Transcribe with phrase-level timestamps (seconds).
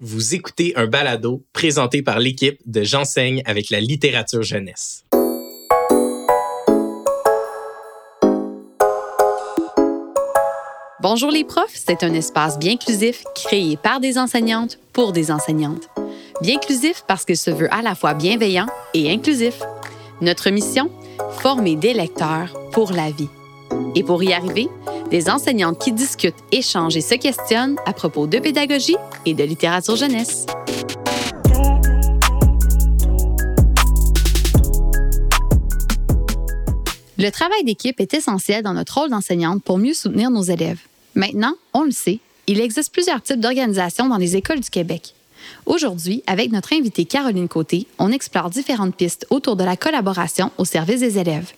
[0.00, 5.04] Vous écoutez un balado présenté par l'équipe de J'enseigne avec la littérature jeunesse.
[11.00, 15.88] Bonjour les profs, c'est un espace bien inclusif créé par des enseignantes pour des enseignantes.
[16.42, 19.60] Bien inclusif parce qu'il se veut à la fois bienveillant et inclusif.
[20.20, 20.90] Notre mission
[21.38, 23.28] Former des lecteurs pour la vie.
[23.94, 24.68] Et pour y arriver,
[25.10, 29.96] des enseignantes qui discutent, échangent et se questionnent à propos de pédagogie et de littérature
[29.96, 30.46] jeunesse.
[37.16, 40.80] Le travail d'équipe est essentiel dans notre rôle d'enseignante pour mieux soutenir nos élèves.
[41.14, 42.18] Maintenant, on le sait,
[42.48, 45.14] il existe plusieurs types d'organisations dans les écoles du Québec.
[45.66, 50.64] Aujourd'hui, avec notre invitée Caroline Côté, on explore différentes pistes autour de la collaboration au
[50.64, 51.52] service des élèves.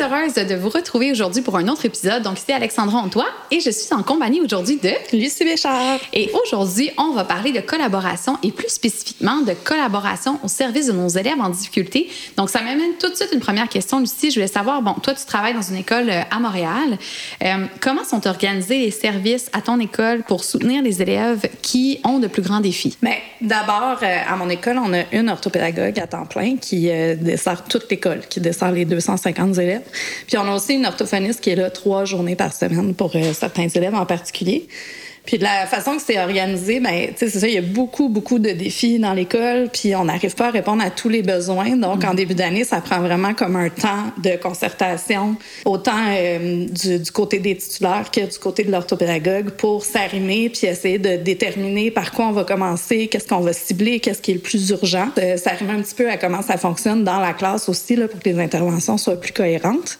[0.00, 2.22] Heureuse de vous retrouver aujourd'hui pour un autre épisode.
[2.22, 5.98] Donc, c'est Alexandra Antoine et je suis en compagnie aujourd'hui de Lucie Béchard.
[6.12, 10.92] Et aujourd'hui, on va parler de collaboration et plus spécifiquement de collaboration au service de
[10.92, 12.08] nos élèves en difficulté.
[12.36, 14.30] Donc, ça m'amène tout de suite une première question, Lucie.
[14.30, 16.98] Je voulais savoir, bon, toi, tu travailles dans une école euh, à Montréal.
[17.44, 22.18] Euh, comment sont organisés les services à ton école pour soutenir les élèves qui ont
[22.18, 22.96] de plus grands défis?
[23.02, 27.64] Bien, d'abord, euh, à mon école, on a une orthopédagogue à temps plein qui dessert
[27.64, 29.82] toute l'école, qui dessert les 250 élèves.
[30.26, 33.32] Puis on a aussi une orthophoniste qui est là trois journées par semaine pour euh,
[33.32, 34.68] certains élèves en particulier.
[35.26, 38.38] Puis de la façon que c'est organisé, ben, c'est ça, il y a beaucoup, beaucoup
[38.38, 41.76] de défis dans l'école, puis on n'arrive pas à répondre à tous les besoins.
[41.76, 46.98] Donc, en début d'année, ça prend vraiment comme un temps de concertation, autant euh, du,
[46.98, 51.90] du, côté des titulaires que du côté de l'orthopédagogue pour s'arrimer puis essayer de déterminer
[51.90, 55.08] par quoi on va commencer, qu'est-ce qu'on va cibler, qu'est-ce qui est le plus urgent.
[55.18, 58.20] Euh, s'arrimer un petit peu à comment ça fonctionne dans la classe aussi, là, pour
[58.20, 59.98] que les interventions soient plus cohérentes.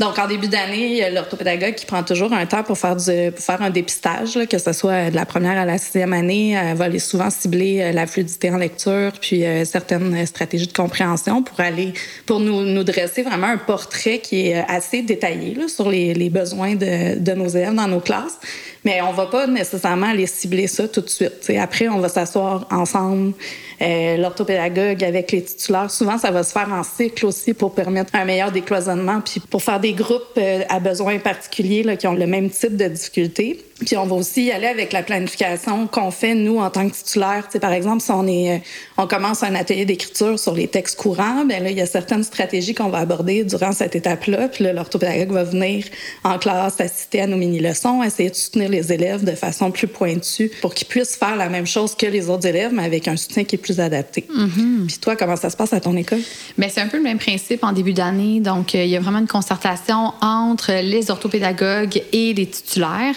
[0.00, 3.60] Donc, en début d'année, l'orthopédagogue qui prend toujours un temps pour faire, du, pour faire
[3.60, 6.98] un dépistage, que ce soit de la première à la sixième année, elle va aller
[6.98, 11.92] souvent cibler euh, la fluidité en lecture, puis euh, certaines stratégies de compréhension pour aller,
[12.24, 16.30] pour nous, nous dresser vraiment un portrait qui est assez détaillé là, sur les, les
[16.30, 18.38] besoins de, de nos élèves dans nos classes.
[18.84, 21.52] Mais on va pas nécessairement aller cibler ça tout de suite.
[21.60, 23.34] après, on va s'asseoir ensemble,
[23.82, 25.90] euh, l'orthopédagogue avec les titulaires.
[25.90, 29.62] Souvent, ça va se faire en cycle aussi pour permettre un meilleur décloisonnement, puis pour
[29.62, 33.64] faire des groupes euh, à besoins particuliers qui ont le même type de difficultés.
[33.84, 36.94] Puis on va aussi y aller avec la planification qu'on fait nous en tant que
[36.94, 37.48] titulaire.
[37.50, 38.58] Tu par exemple, si on est, euh,
[38.98, 42.24] on commence un atelier d'écriture sur les textes courants, ben là il y a certaines
[42.24, 44.48] stratégies qu'on va aborder durant cette étape-là.
[44.48, 45.84] Puis là, l'orthopédagogue va venir
[46.24, 49.86] en classe assister à nos mini leçons, essayer de soutenir les élèves de façon plus
[49.86, 53.16] pointue pour qu'ils puissent faire la même chose que les autres élèves, mais avec un
[53.16, 54.26] soutien qui est plus adapté.
[54.30, 54.86] Mm-hmm.
[54.86, 56.20] Puis toi, comment ça se passe à ton école?
[56.58, 58.40] Bien, c'est un peu le même principe en début d'année.
[58.40, 63.14] Donc, euh, il y a vraiment une concertation entre les orthopédagogues et les titulaires.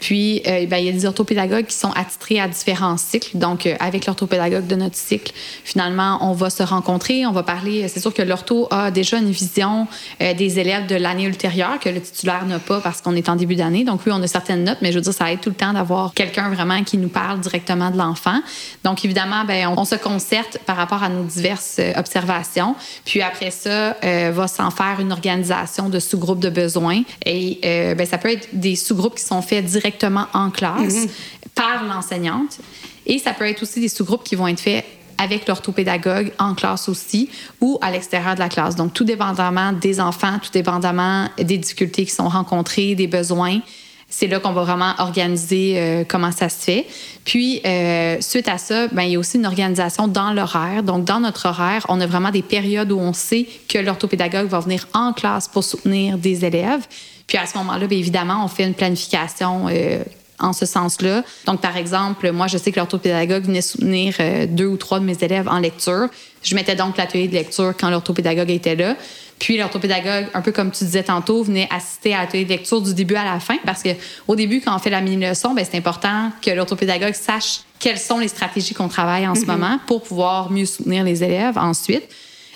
[0.00, 3.36] Puis, euh, ben, il y a des orthopédagogues qui sont attitrés à différents cycles.
[3.36, 5.32] Donc, euh, avec l'orthopédagogue de notre cycle,
[5.64, 7.88] finalement, on va se rencontrer, on va parler.
[7.88, 9.86] C'est sûr que l'ortho a déjà une vision
[10.20, 13.36] euh, des élèves de l'année ultérieure que le titulaire n'a pas parce qu'on est en
[13.36, 13.84] début d'année.
[13.84, 15.72] Donc, oui, on a certaines notes, mais je veux dire, ça aide tout le temps
[15.72, 18.40] d'avoir quelqu'un vraiment qui nous parle directement de l'enfant.
[18.84, 22.74] Donc, évidemment, ben, on, se concerte par rapport à nos diverses observations.
[23.04, 27.02] Puis après ça, va s'en faire une organisation de sous-groupes de besoins.
[27.24, 31.08] Et ben, ça peut être des sous-groupes qui sont faits directement en classe mhm.
[31.54, 32.58] par l'enseignante.
[33.06, 34.84] Et ça peut être aussi des sous-groupes qui vont être faits
[35.18, 37.30] avec l'orthopédagogue en classe aussi
[37.60, 38.76] ou à l'extérieur de la classe.
[38.76, 43.60] Donc, tout dépendamment des enfants, tout dépendamment des difficultés qui sont rencontrées, des besoins,
[44.08, 46.86] c'est là qu'on va vraiment organiser euh, comment ça se fait.
[47.24, 50.84] Puis, euh, suite à ça, ben, il y a aussi une organisation dans l'horaire.
[50.84, 54.60] Donc, dans notre horaire, on a vraiment des périodes où on sait que l'orthopédagogue va
[54.60, 56.86] venir en classe pour soutenir des élèves.
[57.26, 60.02] Puis, à ce moment-là, bien évidemment, on fait une planification euh,
[60.38, 61.24] en ce sens-là.
[61.46, 65.04] Donc, par exemple, moi, je sais que l'orthopédagogue venait soutenir euh, deux ou trois de
[65.04, 66.08] mes élèves en lecture.
[66.42, 68.96] Je mettais donc l'atelier de lecture quand l'orthopédagogue était là.
[69.38, 72.94] Puis l'orthopédagogue, un peu comme tu disais tantôt, venait assister à l'atelier de lecture du
[72.94, 73.90] début à la fin parce que
[74.28, 78.28] au début, quand on fait la mini-leçon, c'est important que l'orthopédagogue sache quelles sont les
[78.28, 79.46] stratégies qu'on travaille en ce mm-hmm.
[79.46, 82.08] moment pour pouvoir mieux soutenir les élèves ensuite.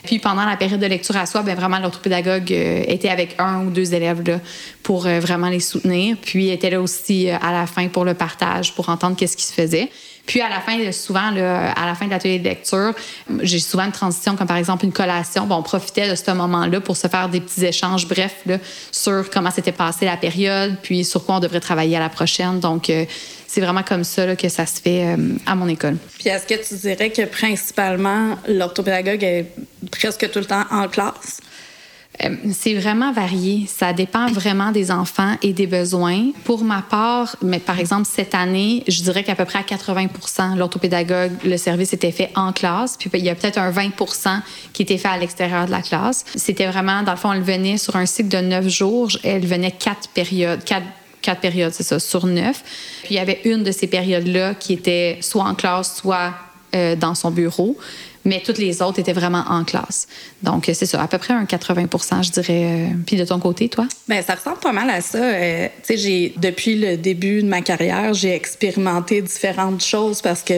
[0.04, 3.64] Puis pendant la période de lecture à soi, bien, vraiment, l'orthopédagogue euh, était avec un
[3.64, 4.40] ou deux élèves là,
[4.82, 6.16] pour euh, vraiment les soutenir.
[6.20, 9.44] Puis était là aussi euh, à la fin pour le partage, pour entendre qu'est-ce qui
[9.44, 9.90] se faisait.
[10.26, 12.92] Puis à la fin, souvent, là, à la fin de l'atelier de lecture,
[13.40, 15.46] j'ai souvent une transition, comme par exemple une collation.
[15.46, 18.58] Bon, on profitait de ce moment-là pour se faire des petits échanges brefs là,
[18.92, 22.60] sur comment s'était passée la période, puis sur quoi on devrait travailler à la prochaine.
[22.60, 22.92] Donc,
[23.50, 25.96] c'est vraiment comme ça que ça se fait euh, à mon école.
[26.20, 29.46] Puis est-ce que tu dirais que principalement l'orthopédagogue est
[29.90, 31.40] presque tout le temps en classe?
[32.22, 33.66] Euh, c'est vraiment varié.
[33.66, 36.30] Ça dépend vraiment des enfants et des besoins.
[36.44, 40.56] Pour ma part, mais par exemple, cette année, je dirais qu'à peu près à 80%
[40.56, 42.96] l'orthopédagogue, le service était fait en classe.
[42.98, 44.42] Puis il y a peut-être un 20%
[44.72, 46.24] qui était fait à l'extérieur de la classe.
[46.36, 49.10] C'était vraiment, dans le fond, elle venait sur un cycle de neuf jours.
[49.24, 50.86] Elle venait quatre périodes, quatre
[51.22, 52.62] quatre périodes, c'est ça, sur neuf.
[53.02, 56.34] Puis il y avait une de ces périodes-là qui était soit en classe, soit
[56.74, 57.76] euh, dans son bureau
[58.24, 60.06] mais toutes les autres étaient vraiment en classe.
[60.42, 62.64] Donc, c'est ça, à peu près un 80% je dirais.
[62.64, 63.86] Euh, puis de ton côté, toi?
[64.08, 65.18] Bien, ça ressemble pas mal à ça.
[65.18, 70.54] Euh, tu sais, depuis le début de ma carrière, j'ai expérimenté différentes choses parce que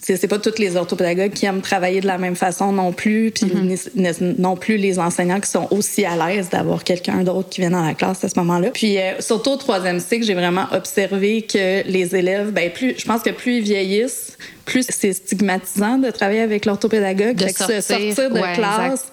[0.00, 3.46] c'est pas tous les orthopédagogues qui aiment travailler de la même façon non plus, puis
[3.46, 4.36] mm-hmm.
[4.38, 7.84] non plus les enseignants qui sont aussi à l'aise d'avoir quelqu'un d'autre qui vient dans
[7.84, 8.70] la classe à ce moment-là.
[8.70, 13.04] Puis euh, surtout au troisième cycle, j'ai vraiment observé que les élèves, ben plus, je
[13.04, 18.30] pense que plus ils vieillissent, plus c'est stigmatisant de travailler avec l'orthopédagogue, de sortir, sortir
[18.30, 19.10] de classe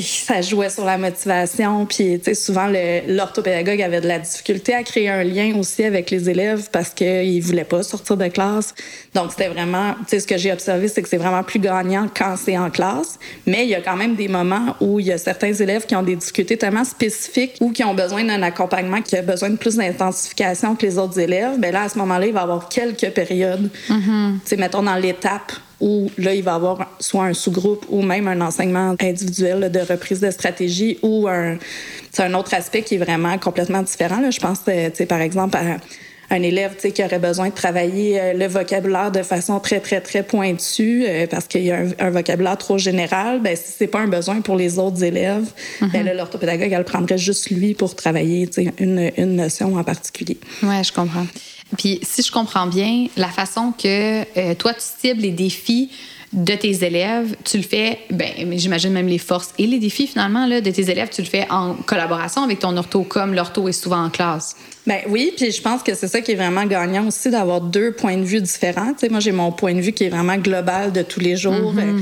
[0.00, 1.86] ça jouait sur la motivation.
[1.86, 2.68] Puis, tu sais, souvent,
[3.08, 7.42] l'orthopédagogue avait de la difficulté à créer un lien aussi avec les élèves parce qu'ils
[7.42, 8.74] voulaient pas sortir de classe.
[9.14, 12.06] Donc, c'était vraiment, tu sais, ce que j'ai observé, c'est que c'est vraiment plus gagnant
[12.14, 13.18] quand c'est en classe.
[13.46, 15.96] Mais il y a quand même des moments où il y a certains élèves qui
[15.96, 19.56] ont des difficultés tellement spécifiques ou qui ont besoin d'un accompagnement qui a besoin de
[19.56, 21.58] plus d'intensification que les autres élèves.
[21.58, 23.68] Bien là, à ce moment-là, il va y avoir quelques périodes.
[23.88, 24.32] Mm-hmm.
[24.34, 25.52] Tu sais, mettons dans l'étape
[25.82, 30.20] où là, il va avoir soit un sous-groupe ou même un enseignement individuel de reprise
[30.20, 31.58] de stratégie ou un,
[32.12, 34.20] c'est un autre aspect qui est vraiment complètement différent.
[34.20, 34.30] Là.
[34.30, 35.78] Je pense, euh, par exemple, à
[36.30, 40.22] un élève qui aurait besoin de travailler euh, le vocabulaire de façon très, très, très
[40.22, 44.08] pointue euh, parce qu'il y a un, vocabulaire trop général, ben, si c'est pas un
[44.08, 45.50] besoin pour les autres élèves,
[45.80, 48.48] mm ben, l'orthopédagogue, elle prendrait juste lui pour travailler
[48.78, 50.38] une, une notion en particulier.
[50.62, 51.26] Oui, je comprends.
[51.78, 55.90] Puis, si je comprends bien, la façon que euh, toi, tu cibles les défis
[56.32, 60.46] de tes élèves, tu le fais, ben, j'imagine même les forces et les défis finalement
[60.46, 63.72] là, de tes élèves, tu le fais en collaboration avec ton ortho, comme l'ortho est
[63.72, 64.56] souvent en classe.
[64.86, 67.92] Ben oui, puis je pense que c'est ça qui est vraiment gagnant aussi d'avoir deux
[67.92, 68.92] points de vue différents.
[68.94, 71.36] Tu sais, moi, j'ai mon point de vue qui est vraiment global de tous les
[71.36, 71.74] jours.
[71.78, 72.00] Euh,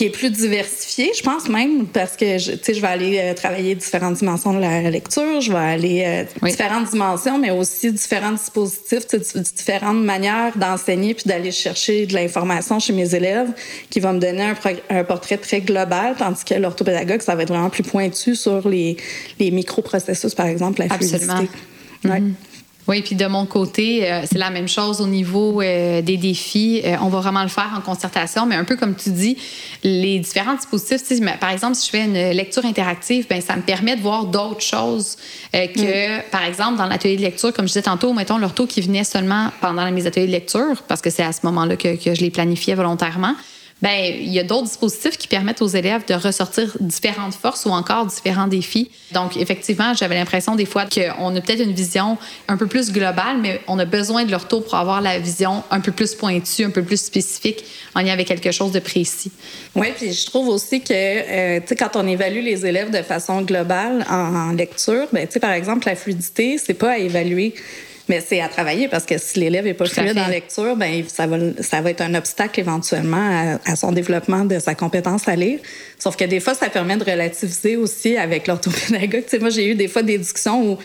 [0.00, 3.74] qui est plus diversifié, je pense même, parce que je, je vais aller euh, travailler
[3.74, 9.06] différentes dimensions de la lecture, je vais aller euh, différentes dimensions, mais aussi différents dispositifs,
[9.54, 13.50] différentes manières d'enseigner puis d'aller chercher de l'information chez mes élèves
[13.90, 14.54] qui vont me donner un,
[14.88, 18.96] un, portrait très global, tandis que l'orthopédagogue, ça va être vraiment plus pointu sur les,
[19.38, 21.36] les microprocessus, par exemple, la Absolument.
[21.36, 22.40] fluidité.
[22.88, 26.82] Oui, puis de mon côté, euh, c'est la même chose au niveau euh, des défis.
[26.84, 29.36] Euh, on va vraiment le faire en concertation, mais un peu comme tu dis,
[29.84, 31.20] les différents dispositifs.
[31.40, 34.62] Par exemple, si je fais une lecture interactive, ben ça me permet de voir d'autres
[34.62, 35.16] choses
[35.52, 36.22] que, mm.
[36.30, 39.50] par exemple, dans l'atelier de lecture, comme je disais tantôt, mettons l'ortho qui venait seulement
[39.60, 42.30] pendant mes ateliers de lecture, parce que c'est à ce moment-là que, que je les
[42.30, 43.34] planifiais volontairement
[43.82, 47.70] ben il y a d'autres dispositifs qui permettent aux élèves de ressortir différentes forces ou
[47.70, 48.90] encore différents défis.
[49.12, 52.18] Donc effectivement, j'avais l'impression des fois qu'on a peut-être une vision
[52.48, 55.62] un peu plus globale, mais on a besoin de leur tour pour avoir la vision
[55.70, 59.32] un peu plus pointue, un peu plus spécifique en lien avec quelque chose de précis.
[59.74, 63.02] Oui, puis je trouve aussi que euh, tu sais quand on évalue les élèves de
[63.02, 67.54] façon globale en, lecture, ben tu sais par exemple la fluidité, c'est pas à évaluer
[68.10, 71.28] mais c'est à travailler parce que si l'élève n'est pas fluide en lecture, ben ça
[71.28, 75.60] va, ça va être un obstacle éventuellement à, son développement de sa compétence à lire.
[75.96, 79.22] Sauf que des fois, ça permet de relativiser aussi avec l'orthopédagogue.
[79.30, 80.78] Tu sais, moi, j'ai eu des fois des discussions où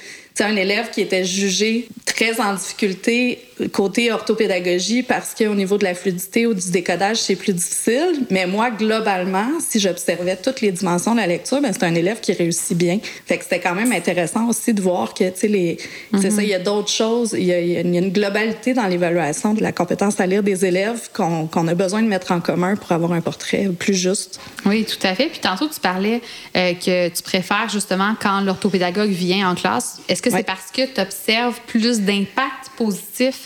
[0.44, 3.40] un élève qui était jugé très en difficulté
[3.72, 8.26] côté orthopédagogie parce qu'au niveau de la fluidité ou du décodage, c'est plus difficile.
[8.30, 12.20] Mais moi, globalement, si j'observais toutes les dimensions de la lecture, ben, c'est un élève
[12.20, 13.00] qui réussit bien.
[13.26, 15.78] Fait que c'était quand même intéressant aussi de voir que, tu sais, les,
[16.20, 17.34] c'est ça, il y a d'autres choses.
[17.38, 21.48] Il y a, une globalité dans l'évaluation de la compétence à lire des élèves qu'on,
[21.48, 24.40] qu'on a besoin de mettre en commun pour avoir un portrait plus juste.
[24.66, 25.28] Oui, tout à fait.
[25.28, 26.22] Puis tantôt, tu parlais
[26.56, 30.00] euh, que tu préfères justement quand l'orthopédagogue vient en classe.
[30.10, 33.45] Est-ce que c'est parce que tu observes plus d'impact positif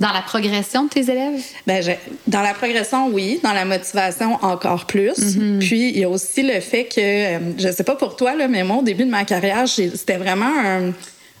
[0.00, 1.42] dans la progression de tes élèves?
[1.66, 1.80] Bien,
[2.26, 3.40] dans la progression, oui.
[3.42, 5.18] Dans la motivation, encore plus.
[5.18, 5.58] Mm-hmm.
[5.58, 8.48] Puis, il y a aussi le fait que, euh, je sais pas pour toi, là,
[8.48, 10.92] mais moi, au début de ma carrière, c'était vraiment un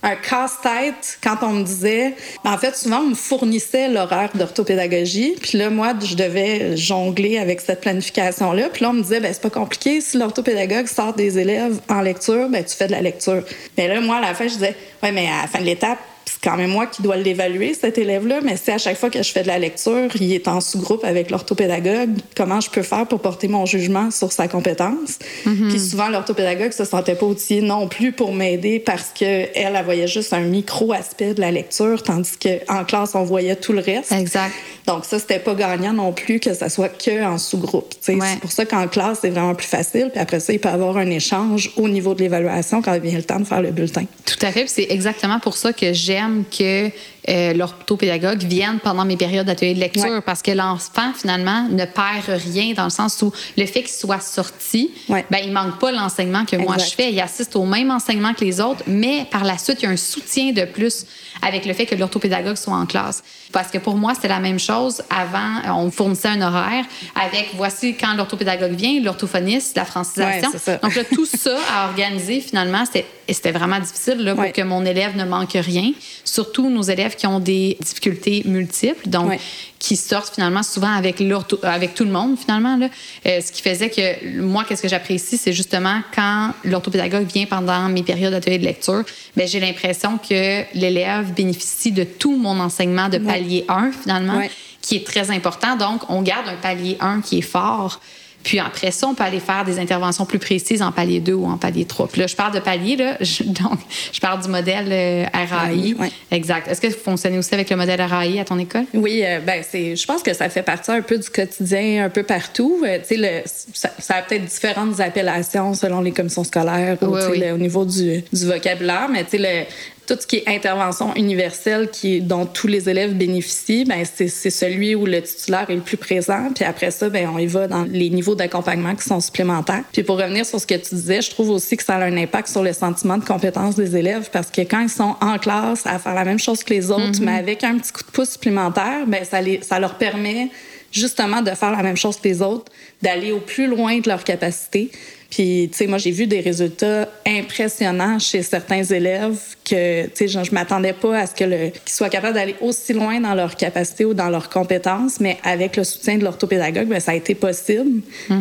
[0.06, 2.14] un casse-tête quand on me disait.
[2.44, 5.34] Ben, en fait, souvent, on me fournissait l'horaire d'orthopédagogie.
[5.40, 8.68] Puis là, moi, je devais jongler avec cette planification-là.
[8.72, 10.00] Puis là, on me disait, ben c'est pas compliqué.
[10.00, 13.42] Si l'orthopédagogue sort des élèves en lecture, ben tu fais de la lecture.
[13.76, 15.98] Mais là, moi, à la fin, je disais, ouais, mais à la fin de l'étape,
[16.46, 19.32] quand même moi qui dois l'évaluer, cet élève-là, mais c'est à chaque fois que je
[19.32, 23.18] fais de la lecture, il est en sous-groupe avec l'orthopédagogue, comment je peux faire pour
[23.18, 25.18] porter mon jugement sur sa compétence.
[25.44, 25.70] Mhm.
[25.70, 30.06] Puis souvent, l'orthopédagogue se sentait pas outillé non plus pour m'aider parce que elle, voyait
[30.06, 34.12] juste un micro-aspect de la lecture, tandis qu'en classe, on voyait tout le reste.
[34.12, 34.54] Exact.
[34.86, 37.92] Donc ça, c'était pas gagnant non plus que ça soit que en sous-groupe.
[38.06, 38.18] Ouais.
[38.20, 40.10] C'est pour ça qu'en classe, c'est vraiment plus facile.
[40.12, 43.16] Puis après ça, il peut y avoir un échange au niveau de l'évaluation quand vient
[43.16, 44.04] le temps de faire le bulletin.
[44.24, 44.68] Tout à fait.
[44.68, 46.90] C'est exactement pour ça que j'aime que
[47.28, 50.20] euh, l'orthopédagogue vienne pendant mes périodes d'atelier de lecture Ouais.
[50.20, 54.20] parce que l'enfant, finalement, ne perd rien dans le sens où le fait qu'il soit
[54.20, 55.24] sorti, Ouais.
[55.30, 57.12] ben, il manque pas l'enseignement que moi je fais.
[57.12, 59.90] Il assiste au même enseignement que les autres, mais par la suite, il y a
[59.90, 61.04] un soutien de plus
[61.42, 63.22] avec le fait que l'orthopédagogue soit en classe.
[63.52, 65.02] Parce que pour moi, c'était la même chose.
[65.10, 70.50] Avant, euh, on fournissait un horaire avec voici quand l'orthopédagogue vient, l'orthophoniste, la francisation.
[70.66, 70.78] Ouais.
[70.82, 72.84] Donc là, tout ça à organiser, finalement,
[73.28, 75.92] c'était vraiment difficile là, pour que mon élève ne manque rien.
[76.26, 79.40] Surtout nos élèves qui ont des difficultés multiples, donc Ouais.
[79.78, 81.22] qui sortent finalement souvent avec,
[81.62, 82.76] avec tout le monde, finalement.
[82.76, 82.88] Là.
[83.26, 87.88] Euh, ce qui faisait que moi, qu'est-ce que j'apprécie, c'est justement quand l'orthopédagogue vient pendant
[87.88, 89.04] mes périodes d'atelier de lecture,
[89.36, 93.24] ben, j'ai l'impression que l'élève bénéficie de tout mon enseignement de Ouais.
[93.24, 94.50] palier 1, finalement, Ouais.
[94.82, 95.76] qui est très important.
[95.76, 98.00] Donc, on garde un palier 1 qui est fort.
[98.46, 101.46] Puis après ça, on peut aller faire des interventions plus précises en palier 2 ou
[101.46, 102.06] en palier 3.
[102.06, 103.80] Puis là, je parle de palier, là, je- donc
[104.12, 105.94] je parle du modèle euh, RAI.
[105.98, 106.12] Ouais.
[106.30, 106.68] Exact.
[106.68, 108.84] Est-ce que vous fonctionnez aussi avec le modèle RAI à ton école?
[108.94, 109.96] Oui, euh, ben c'est.
[109.96, 112.84] Je pense que ça fait partie un peu du quotidien, un peu partout.
[112.86, 113.42] Euh, le-
[113.74, 117.38] ça, ça a peut-être différentes appellations selon les commissions scolaires ou Oui, oui.
[117.40, 119.66] le- au niveau du, du vocabulaire, mais tu sais, le-
[120.06, 124.50] tout ce qui est intervention universelle qui, dont tous les élèves bénéficient, ben c'est c'est
[124.50, 126.50] celui où le titulaire est le plus présent.
[126.54, 129.82] Puis après ça, ben on y va dans les niveaux d'accompagnement qui sont supplémentaires.
[129.92, 132.16] Puis pour revenir sur ce que tu disais, je trouve aussi que ça a un
[132.16, 135.86] impact sur le sentiment de compétence des élèves parce que quand ils sont en classe
[135.86, 138.30] à faire la même chose que les autres, mais avec un petit coup de pouce
[138.30, 140.50] supplémentaire, ben ça, les, ça leur permet
[140.92, 142.70] justement de faire la même chose que les autres,
[143.02, 144.90] d'aller au plus loin de leur capacité.
[145.36, 150.28] Puis, tu sais, moi, j'ai vu des résultats impressionnants chez certains élèves que, tu sais,
[150.28, 153.34] je, je m'attendais pas à ce que le, qu'ils soient capables d'aller aussi loin dans
[153.34, 157.14] leur capacité ou dans leurs compétences, mais avec le soutien de l'orthopédagogue, ben, ça a
[157.16, 158.00] été possible.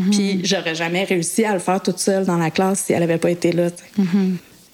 [0.10, 3.18] Puis, j'aurais jamais réussi à le faire toute seule dans la classe si elle avait
[3.18, 4.02] pas été là, sais.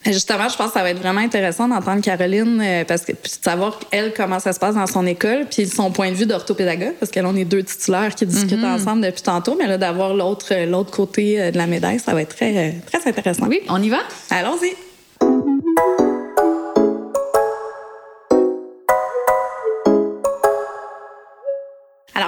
[0.05, 3.31] Justement, je pense que ça va être vraiment intéressant d'entendre Caroline euh, parce que puis
[3.31, 6.25] de savoir elle comment ça se passe dans son école puis son point de vue
[6.25, 10.15] d'orthopédagogue parce qu'elle on est deux titulaires qui discutent ensemble depuis tantôt mais là d'avoir
[10.15, 13.48] l'autre euh, l'autre côté euh, de la médaille ça va être très euh, très intéressant.
[13.48, 14.00] Oui, on y va?
[14.31, 14.90] Allons-y.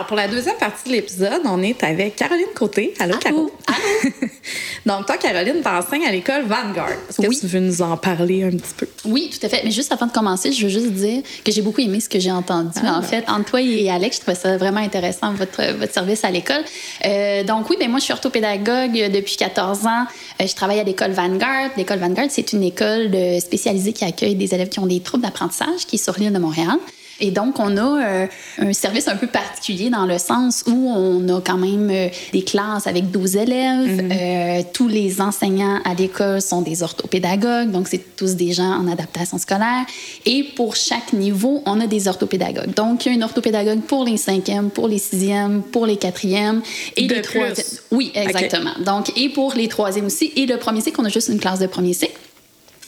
[0.04, 2.94] Alors, pour la deuxième partie de l'épisode, on est avec Caroline Côté.
[3.00, 3.50] Allô, Caro?
[4.86, 6.90] Donc, toi, Caroline, t'enseignes à l'école Vanguard.
[7.10, 7.38] Est-ce que Oui.
[7.40, 8.86] tu veux nous en parler un petit peu?
[9.06, 9.62] Oui, tout à fait.
[9.64, 12.20] Mais juste avant de commencer, je veux juste dire que j'ai beaucoup aimé ce que
[12.20, 12.72] j'ai entendu.
[12.84, 12.98] Ah.
[12.98, 16.32] En fait, entre toi et Alex, je trouvais ça vraiment intéressant, votre, votre service à
[16.32, 16.66] l'école.
[17.06, 20.06] Euh, donc oui, ben moi, je suis orthopédagogue depuis 14 ans.
[20.42, 21.70] Euh, je travaille à l'école Vanguard.
[21.78, 25.86] L'école Vanguard, c'est une école spécialisée qui accueille des élèves qui ont des troubles d'apprentissage,
[25.88, 26.76] qui est sur l'île de Montréal.
[27.24, 28.28] Et donc, on a euh,
[28.58, 32.44] un service un peu particulier dans le sens où on a quand même euh, des
[32.44, 34.10] classes avec 12 élèves.
[34.12, 38.92] Euh, tous les enseignants à l'école sont des orthopédagogues, donc c'est tous des gens en
[38.92, 39.86] adaptation scolaire.
[40.26, 42.74] Et pour chaque niveau, on a des orthopédagogues.
[42.74, 46.62] Donc, il y a une orthopédagogue pour les cinquièmes, pour les sixièmes, pour les quatrièmes
[46.98, 47.66] et De les troisièmes.
[47.92, 48.74] Oui, exactement.
[48.86, 50.34] Donc, et pour les troisièmes aussi.
[50.36, 52.20] Et le premier cycle, on a juste une classe de premier cycle.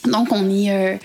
[0.06, 0.96] Donc, on est, euh,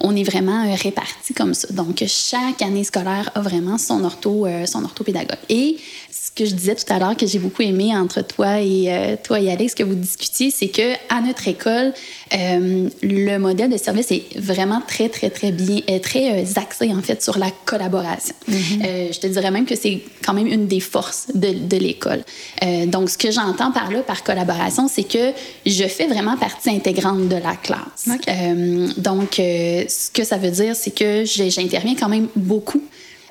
[0.00, 1.68] on est vraiment euh, répartis comme ça.
[1.72, 5.38] Donc, chaque année scolaire a vraiment son, ortho, euh, son orthopédagogue.
[5.48, 5.76] Et
[6.10, 9.16] ce que je disais tout à l'heure que j'ai beaucoup aimé entre toi et, euh,
[9.22, 11.92] toi et Alex, que vous discutiez, c'est que à notre école,
[12.34, 16.92] euh, le modèle de service est vraiment très, très, très bien, est très euh, axé
[16.92, 18.34] en fait sur la collaboration.
[18.48, 22.22] Euh, je te dirais même que c'est quand même une des forces de, de l'école.
[22.64, 25.32] Euh, donc, ce que j'entends par là, par collaboration, c'est que
[25.64, 28.08] je fais vraiment partie intégrante de la classe.
[28.28, 32.82] Euh, donc, euh, ce que ça veut dire, c'est que j'interviens quand même beaucoup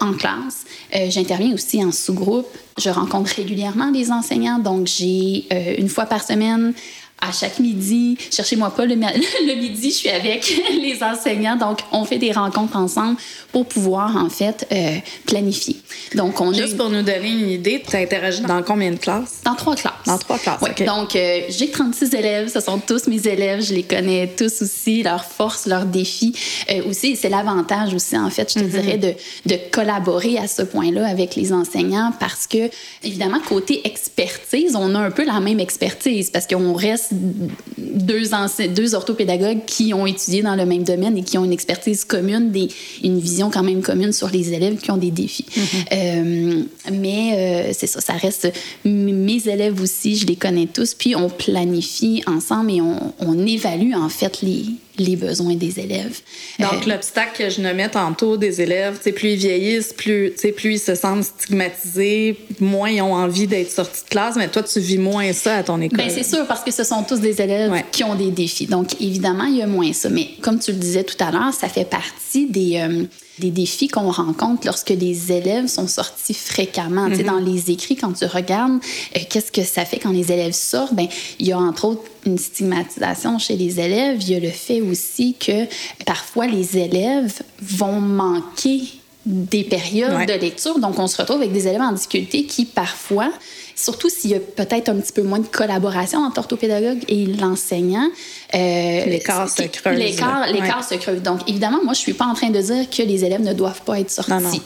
[0.02, 0.66] en classe.
[0.96, 2.48] Euh, j'interviens aussi en sous-groupe.
[2.78, 4.60] Je rencontre régulièrement les enseignants.
[4.60, 6.74] Donc, j'ai euh, une fois par semaine
[7.22, 8.96] à chaque midi, cherchez-moi pas le,
[9.56, 11.56] midi, je suis avec les enseignants.
[11.56, 13.18] Donc, on fait des rencontres ensemble
[13.52, 15.78] pour pouvoir, en fait, euh, planifier.
[16.14, 19.42] Donc, on Juste a pour nous donner une idée, tu interagis dans combien de classes?
[19.44, 19.94] dans trois classes.
[20.06, 20.60] Dans trois classes.
[20.86, 22.52] Donc, euh, j'ai 36 élèves.
[22.54, 23.64] Ce sont tous mes élèves.
[23.64, 26.36] Je les connais tous aussi, leurs forces, leurs défis.
[26.70, 28.82] Euh, aussi, c'est l'avantage aussi, en fait, je te Mm-hmm.
[28.82, 29.14] dirais, de,
[29.46, 32.70] de collaborer à ce point-là avec les enseignants parce que,
[33.04, 38.24] évidemment, côté expertise, on a un peu la même expertise parce qu'on reste deux,
[38.70, 42.52] deux orthopédagogues qui ont étudié dans le même domaine et qui ont une expertise commune,
[42.52, 42.70] des,
[43.04, 45.46] une vision quand même commune sur les élèves qui ont des défis.
[45.50, 45.86] Mm-hmm.
[45.94, 48.52] Euh, mais euh, c'est ça, ça reste
[48.84, 53.94] mes élèves aussi, je les connais tous, puis on planifie ensemble et on, on évalue
[53.94, 54.66] en fait les,
[54.98, 56.20] les besoins des élèves.
[56.60, 60.80] Donc, euh, l'obstacle que je nommais tantôt des élèves, plus ils vieillissent, plus, plus ils
[60.80, 64.98] se sentent stigmatisés, moins ils ont envie d'être sortis de classe, mais toi, tu vis
[64.98, 65.98] moins ça à ton école.
[65.98, 68.68] Bien, c'est sûr, parce que ce sont tous des élèves qui ont des défis.
[68.68, 70.10] Donc, évidemment, il y a moins ça.
[70.10, 73.04] Mais comme tu le disais tout à l'heure, ça fait partie des, euh,
[73.40, 77.10] des défis qu'on rencontre lorsque les élèves sont sortis fréquemment.
[77.10, 77.26] Mm-hmm.
[77.26, 78.80] dans les écrits, quand tu regardes,
[79.16, 80.96] euh, qu'est-ce que ça fait quand les élèves sortent?
[80.96, 81.08] Bien,
[81.40, 84.22] il y a entre autres une stigmatisation chez les élèves.
[84.22, 85.66] Il y a le fait aussi que
[86.06, 88.82] parfois les élèves vont manquer
[89.26, 90.80] des périodes de lecture.
[90.80, 93.32] Donc, on se retrouve avec des élèves en difficulté qui, parfois,
[93.76, 98.08] surtout s'il y a peut-être un petit peu moins de collaboration entre orthopédagogue et l'enseignant.
[98.54, 99.98] Euh, l'écart se creuse.
[99.98, 101.22] L'écart se creuse.
[101.22, 103.82] Donc, évidemment, moi, je suis pas en train de dire que les élèves ne doivent
[103.82, 104.62] pas être sortis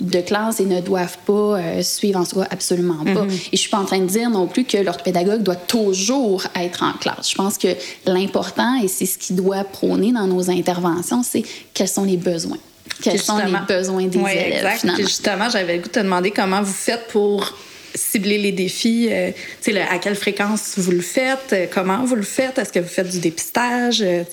[0.00, 3.24] de classe et ne doivent pas euh, suivre en soi absolument pas.
[3.24, 3.48] Mm-hmm.
[3.52, 6.82] Et je suis pas en train de dire non plus que l'orthopédagogue doit toujours être
[6.82, 7.30] en classe.
[7.30, 7.68] Je pense que
[8.06, 11.42] l'important, et c'est ce qui doit prôner dans nos interventions, c'est
[11.74, 12.58] quels sont les besoins.
[13.02, 14.96] Quels sont les besoins des élèves, exact.
[14.96, 17.56] justement, j'avais le goût de te demander comment vous faites pour
[17.94, 19.30] cibler les défis, euh,
[19.90, 23.08] à quelle fréquence vous le faites, euh, comment vous le faites, est-ce que vous faites
[23.08, 24.02] du dépistage?
[24.02, 24.24] Euh,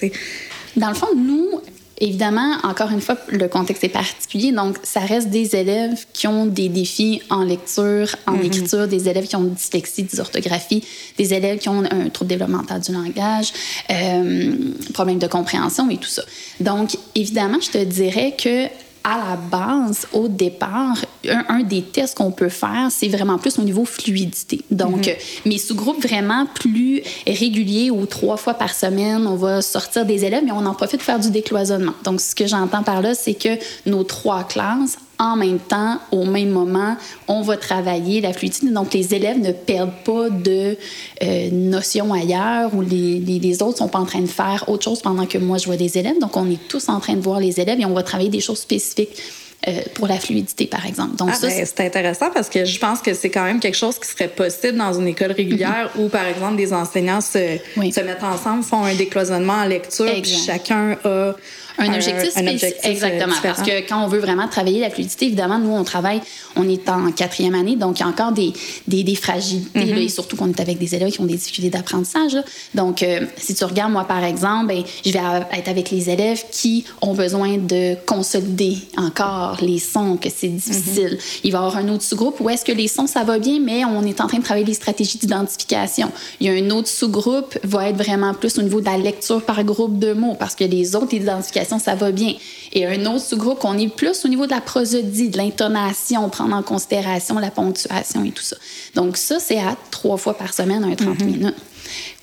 [0.76, 1.62] Dans le fond, nous,
[2.02, 6.48] évidemment, encore une fois, le contexte est particulier, donc ça reste des élèves qui ont
[6.48, 8.46] des défis en lecture, en mm-hmm.
[8.46, 10.84] écriture, des élèves qui ont une dyslexie, dysorthographie,
[11.18, 13.54] des élèves qui ont un trouble développemental du langage,
[13.92, 14.56] euh,
[14.94, 16.24] problème de compréhension et tout ça.
[16.60, 18.68] Donc, évidemment, je te dirais que
[19.04, 23.64] à la base, au départ, un, des tests qu'on peut faire, c'est vraiment plus au
[23.64, 24.62] niveau fluidité.
[24.70, 25.14] Donc, mhm.
[25.46, 30.44] mes sous-groupes vraiment plus réguliers ou trois fois par semaine, on va sortir des élèves,
[30.46, 31.94] mais on en profite pour faire du décloisonnement.
[32.04, 36.26] Donc, ce que j'entends par là, c'est que nos trois classes en même temps, au
[36.26, 36.98] même moment,
[37.28, 38.68] on va travailler la fluidité.
[38.72, 40.76] Donc, les élèves ne perdent pas de
[41.22, 45.00] euh, notions ailleurs ou les, les, autres sont pas en train de faire autre chose
[45.04, 46.18] pendant que moi, je vois des élèves.
[46.20, 48.40] Donc, on est tous en train de voir les élèves et on va travailler des
[48.40, 49.22] choses spécifiques.
[49.68, 51.18] Euh, pour la fluidité, par exemple.
[51.18, 53.78] Donc, ah, ça, ben, c'est intéressant parce que je pense que c'est quand même quelque
[53.78, 56.02] chose qui serait possible dans une école régulière mm-hmm.
[56.02, 60.36] où, par exemple, des enseignants se, se mettent ensemble, font un décloisonnement en lecture, puis
[60.48, 61.36] chacun a
[61.82, 62.76] un objectif spécifique.
[62.84, 63.36] Exactement.
[63.42, 66.22] Parce que quand on veut vraiment travailler la fluidité, évidemment, nous, on travaille,
[66.56, 68.54] on est en quatrième année, donc il y a encore des,
[68.88, 70.06] des, des fragilités, mm-hmm.
[70.06, 72.38] et surtout qu'on est avec des élèves qui ont des difficultés d'apprentissage.
[72.76, 75.20] Donc, euh, si tu regardes, moi, par exemple, ben, je vais
[75.54, 81.18] être avec les élèves qui ont besoin de consolider encore les sons, que c'est difficile.
[81.18, 81.40] Mm-hmm.
[81.44, 83.60] Il va y avoir un autre sous-groupe où est-ce que les sons, ça va bien,
[83.60, 86.12] mais on est en train de travailler les stratégies d'identification.
[86.40, 89.42] Il y a un autre sous-groupe, va être vraiment plus au niveau de la lecture
[89.42, 92.34] par groupe de mots, parce que les autres identifications ça va bien.
[92.74, 96.56] Et un autre sous-groupe qu'on est plus au niveau de la prosodie, de l'intonation, prendre
[96.56, 98.56] en considération la ponctuation et tout ça.
[98.96, 101.26] Donc ça, c'est à trois fois par semaine, un 30 mm-hmm.
[101.26, 101.56] minutes.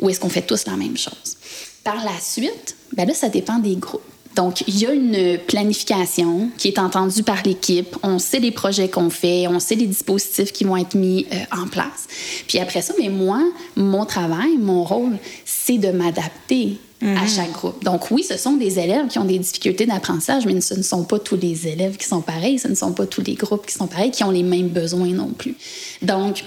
[0.00, 1.37] Ou est-ce qu'on fait tous la même chose?
[1.84, 4.02] Par la suite, ben là, ça dépend des groupes.
[4.38, 7.96] Donc, il y a une planification qui est entendue par l'équipe.
[8.05, 11.38] On sait les projets qu'on fait, on sait les dispositifs qui vont être mis euh,
[11.51, 12.07] en place.
[12.46, 13.42] Puis après ça, mais moi,
[13.74, 17.29] mon travail, mon rôle, c'est de m'adapter à mhm.
[17.29, 17.83] chaque groupe.
[17.83, 21.03] Donc oui, ce sont des élèves qui ont des difficultés d'apprentissage, mais ce ne sont
[21.03, 23.74] pas tous les élèves qui sont pareils, ce ne sont pas tous les groupes qui
[23.74, 25.57] sont pareils, qui ont les mêmes besoins non plus.
[26.01, 26.44] Donc,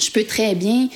[0.00, 0.88] je peux très bien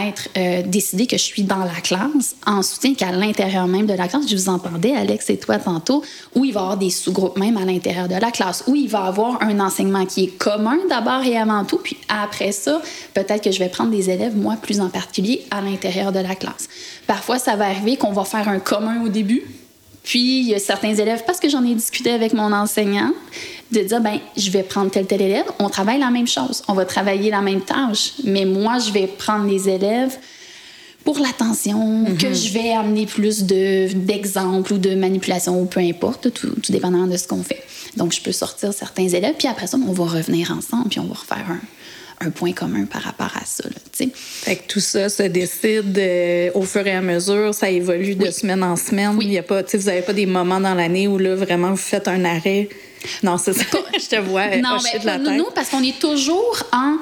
[0.00, 3.94] être euh, décidé que je suis dans la classe en soutien qu'à l'intérieur même de
[3.94, 6.02] la classe, je vous entendais, Alex et toi tantôt,
[6.34, 8.88] où il va y avoir des sous-groupes même à l'intérieur de la classe, où il
[8.88, 12.80] va y avoir un enseignement qui est commun d'abord et avant tout, puis après ça,
[13.14, 16.34] peut-être que je vais prendre des élèves, moi plus en particulier, à l'intérieur de la
[16.34, 16.68] classe.
[17.06, 19.42] Parfois, ça va arriver qu'on va faire un commun au début,
[20.04, 23.12] puis, il y a certains élèves, parce que j'en ai discuté avec mon enseignant,
[23.70, 25.46] de dire, ben, je vais prendre tel, tel élève.
[25.58, 26.62] On travaille la même chose.
[26.68, 28.12] On va travailler la même tâche.
[28.24, 30.18] Mais moi, je vais prendre les élèves
[31.04, 32.16] pour l'attention, mm-hmm.
[32.16, 37.06] que je vais amener plus d'exemples ou de manipulations, ou peu importe, tout, tout dépendamment
[37.06, 37.62] de ce qu'on fait.
[37.96, 41.06] Donc, je peux sortir certains élèves, puis après ça, on va revenir ensemble, puis on
[41.06, 41.60] va refaire un,
[42.24, 43.64] un point commun par rapport à ça.
[43.68, 48.14] Là, fait que tout ça se décide euh, au fur et à mesure, ça évolue
[48.14, 49.18] de semaine en semaine.
[49.20, 51.76] Il y a pas, vous n'avez pas des moments dans l'année où là, vraiment vous
[51.76, 52.68] faites un arrêt.
[53.22, 53.64] Non, c'est ça.
[53.94, 55.36] Je te vois non, mais de la tête.
[55.36, 56.96] Nous, parce qu'on est toujours en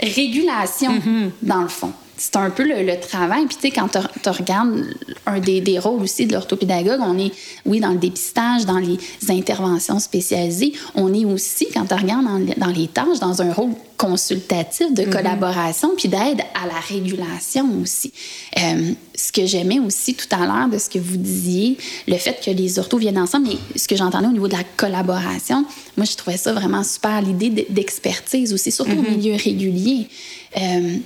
[0.00, 1.30] régulation, mm-hmm.
[1.42, 1.92] dans le fond.
[2.16, 3.46] C'est un peu le, travail.
[3.46, 4.84] Puis, tu sais, quand tu regardes
[5.26, 7.32] un des, des, rôles aussi de l'orthopédagogue, on est,
[7.66, 8.98] oui, dans le dépistage, dans les
[9.28, 10.72] interventions spécialisées.
[10.94, 12.24] On est aussi, quand tu regardes
[12.56, 15.10] dans, les tâches, dans un rôle consultatif de mm-hmm.
[15.10, 18.12] collaboration, puis d'aide à la régulation aussi.
[18.58, 22.38] Euh, ce que j'aimais aussi tout à l'heure de ce que vous disiez, le fait
[22.44, 25.64] que les orthos viennent ensemble, mais ce que j'entendais au niveau de la collaboration,
[25.96, 29.16] moi, je trouvais ça vraiment super, l'idée d'expertise aussi, surtout au mm-hmm.
[29.16, 30.08] milieu régulier.
[30.56, 30.98] Euh,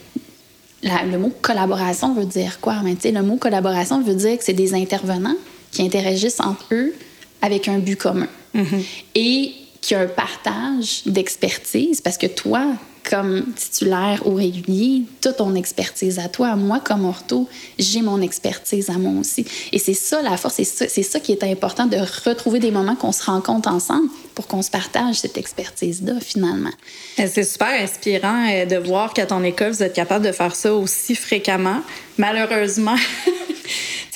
[0.83, 2.77] le mot collaboration veut dire quoi?
[2.83, 5.37] Mais, le mot collaboration veut dire que c'est des intervenants
[5.71, 6.95] qui interagissent entre eux
[7.43, 8.29] avec un but commun.
[8.55, 8.85] Mm-hmm.
[9.15, 12.75] Et qu'il y a un partage d'expertise parce que toi,
[13.09, 16.57] comme titulaire ou régulier, toute ton expertise à toi.
[16.57, 19.47] Moi, comme ortho, j'ai mon expertise à moi aussi.
[19.73, 21.97] Et c'est ça la force, c'est ça, ça, qui est important de
[22.29, 24.09] retrouver des moments qu'on se rencontre ensemble
[24.39, 26.71] pour qu'on se partage cette expertise-là, finalement.
[27.17, 30.73] C'est super inspirant euh, de voir qu'à ton école, vous êtes capable de faire ça
[30.75, 31.81] aussi fréquemment.
[32.19, 32.95] Malheureusement,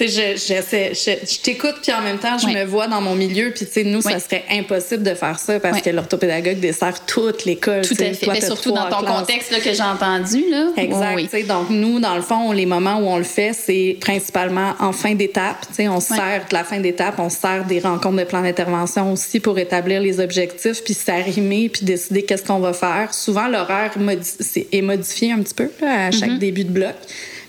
[0.09, 3.67] sais, je, je, t'écoute, puis en même temps, je me vois dans mon milieu, puis
[3.67, 7.87] tu sais, nous, ça serait impossible de faire ça parce que l'orthopédagogue dessert toute l'école.
[7.87, 8.27] Tout à fait.
[8.27, 10.45] Mais surtout dans ton contexte là, que j'ai entendu.
[10.51, 10.69] Là.
[10.77, 11.47] Exact.
[11.47, 15.15] Donc, nous, dans le fond, les moments où on le fait, c'est principalement en fin
[15.15, 15.67] d'étape.
[15.79, 19.59] On sert de la fin d'étape, on sert des rencontres de plan d'intervention aussi pour
[19.59, 23.13] établir les objectifs, puis s'arrimer, puis décider qu'est-ce qu'on va faire.
[23.13, 23.93] Souvent, l'horaire
[24.73, 26.39] est modifié un petit peu à chaque mm-hmm.
[26.39, 26.95] début de bloc.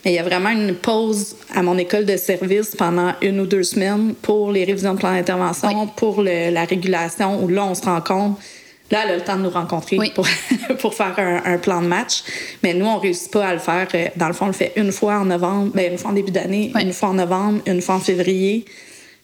[0.04, 3.46] Mais il y a vraiment une pause à mon école de service pendant une ou
[3.46, 7.84] deux semaines pour les révisions de plan d'intervention, pour la régulation, où là, on se
[7.84, 8.38] rend compte.
[8.92, 10.28] Là, elle a le temps de nous rencontrer pour,
[10.80, 12.24] pour faire un, plan de match.
[12.62, 13.88] Mais nous, on ne réussit pas à le faire.
[13.96, 16.14] Euh, dans le fond, on le fait une fois en novembre, bien, une fois en
[16.14, 18.66] début d'année, une fois en novembre, une fois en février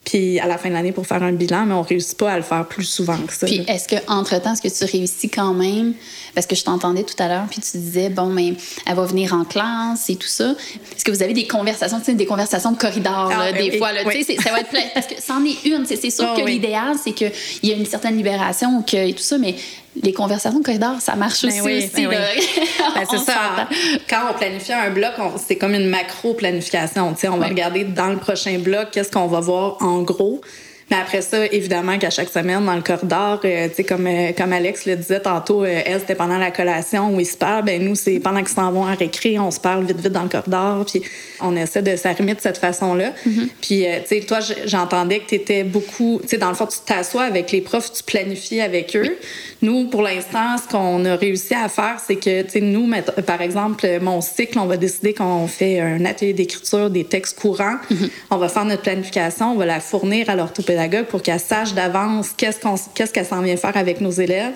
[0.10, 2.38] puis à la fin de l'année pour faire un bilan, mais on réussit pas à
[2.38, 3.46] le faire plus souvent que ça.
[3.46, 5.94] Puis est-ce que entre temps, est-ce que tu réussis quand même?
[6.34, 8.56] Parce que je t'entendais tout à l'heure, puis tu disais bon, mais
[8.88, 10.56] elle va venir en classe et tout ça.
[10.96, 13.78] Est-ce que vous avez des conversations, tu sais, des conversations de corridor ah, ben des
[13.78, 15.86] fois là, tu sais, ça va être plein parce que c'en est une.
[15.86, 19.22] C'est sûr ah, que l'idéal, c'est qu'il y a une certaine libération que et tout
[19.22, 19.56] ça, mais
[20.02, 21.62] les conversations de corridor, ça marche ben aussi.
[21.62, 22.10] Oui, ben
[22.96, 23.68] ben, c'est ça.
[24.10, 25.12] Quand on planifie un bloc,
[25.46, 27.16] c'est comme une macro-planification.
[27.26, 30.42] On va regarder dans le prochain bloc qu'est-ce qu'on va voir en gros.
[30.90, 34.32] Mais après ça, évidemment qu'à chaque semaine, dans le corridor, euh, tu sais, comme, euh,
[34.36, 37.64] comme Alex le disait tantôt, euh, elle, c'était pendant la collation où ils se parlent.
[37.64, 40.24] Ben nous, c'est pendant qu'ils s'en vont à récré, on se parle vite, vite dans
[40.24, 40.86] le corridor.
[40.86, 41.04] Puis
[41.42, 43.14] on essaie de s'arrimer de cette façon-là.
[43.28, 43.48] Mm-hmm.
[43.62, 46.20] Puis, tu sais, toi, j'entendais que tu étais beaucoup...
[46.24, 49.18] Tu sais, dans le fond, tu t'assois avec les profs, tu planifies avec eux.
[49.62, 52.90] Nous, pour l'instant, ce qu'on a réussi à faire, c'est que, tu sais, nous,
[53.26, 57.76] par exemple, mon cycle, on va décider qu'on fait un atelier d'écriture des textes courants.
[57.92, 58.10] Mm-hmm.
[58.32, 60.36] On va faire notre planification, on va la fournir à
[60.80, 62.60] l'orthopédagogue pour qu'elle sache d'avance qu'est-ce
[62.94, 64.54] qu'est-ce qu'elle s'en vient faire avec nos élèves.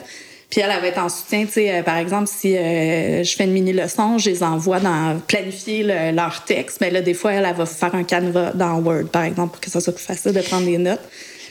[0.50, 3.46] Puis elle, elle va être en soutien, tu euh, par exemple, si euh, je fais
[3.46, 7.56] une mini-leçon, je les envoie dans planifier leur texte, mais là, des fois, elle, elle,
[7.56, 10.42] va faire un canevas dans Word, par exemple, pour que ça soit plus facile de
[10.42, 11.02] prendre des notes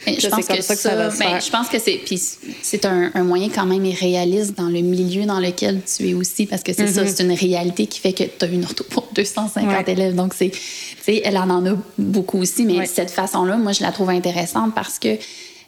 [0.06, 2.00] je, pense que ça, ben, je pense que c'est
[2.62, 6.62] c'est un, moyen quand même irréaliste dans le milieu dans lequel tu es aussi parce
[6.62, 7.14] que c'est ça, mm-hmm.
[7.14, 10.14] c'est une réalité qui fait que tu as une ortho pour 250 élèves.
[10.14, 10.52] Donc c'est
[11.06, 15.16] elle en a beaucoup aussi, mais cette façon-là, moi je la trouve intéressante parce que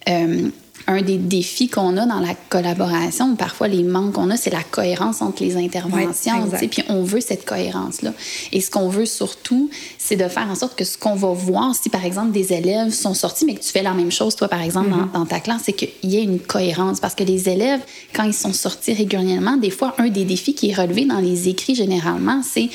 [0.09, 0.51] euh,
[0.87, 4.63] un des défis qu'on a dans la collaboration, parfois les manques qu'on a, c'est la
[4.63, 6.49] cohérence entre les interventions.
[6.71, 8.13] puis on veut cette cohérence-là.
[8.53, 11.75] Et ce qu'on veut surtout, c'est de faire en sorte que ce qu'on va voir,
[11.75, 14.49] si par exemple des élèves sont sortis, mais que tu fais la même chose, toi
[14.49, 15.29] par exemple, dans, mm-hmm.
[15.29, 17.01] ta classe, c'est qu'il y ait une cohérence.
[17.01, 17.81] Parce que les élèves,
[18.15, 21.49] quand ils sont sortis régulièrement, des fois, un des défis qui est relevé dans les
[21.49, 22.69] écrits généralement, c'est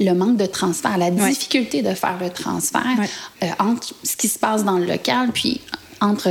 [0.00, 2.82] le manque de transfert, la difficulté de faire le transfert
[3.42, 5.60] euh, entre ce qui se passe dans le local puis
[6.02, 6.28] entre,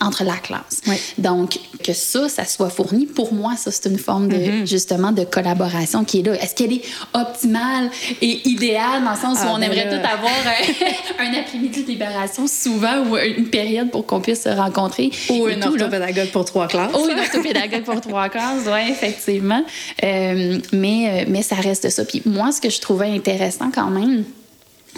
[0.00, 0.82] entre la classe.
[1.18, 4.66] Donc, que ça, ça soit fourni, pour moi, ça, c'est une forme de, mm-hmm.
[4.66, 6.34] justement, de collaboration qui est là.
[6.34, 6.82] Est-ce qu'elle est
[7.14, 10.32] optimale et idéale dans le sens où ah, on ben aimerait tout avoir
[11.18, 15.10] un, après-midi de libération souvent ou une période pour qu'on puisse se rencontrer?
[15.30, 16.92] Ou une orthopédagogue pour trois classes.
[16.94, 19.64] Ou une orthopédagogue pour trois classes, oui, effectivement.
[20.02, 22.04] Euh, mais, euh, mais ça reste ça.
[22.04, 24.24] Puis moi, ce que je trouvais intéressant quand même,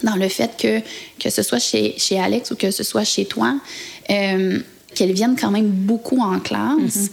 [0.02, 0.80] dans le fait que,
[1.18, 3.54] que ce soit chez, chez Alex ou que ce soit chez toi,
[4.10, 4.58] euh,
[4.94, 6.76] qu'elles viennent quand même beaucoup en classe.
[6.78, 7.10] Mm-hmm.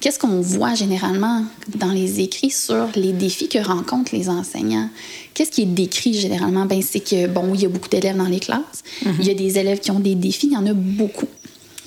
[0.00, 4.90] Qu'est-ce qu'on voit généralement dans les écrits sur les défis que rencontrent les enseignants?
[5.32, 6.66] Qu'est-ce qui est décrit généralement?
[6.66, 8.84] Ben, c'est que, bon, il y a beaucoup d'élèves dans les classes.
[9.04, 9.14] Mm-hmm.
[9.20, 10.48] Il y a des élèves qui ont des défis.
[10.48, 11.28] Il y en a beaucoup.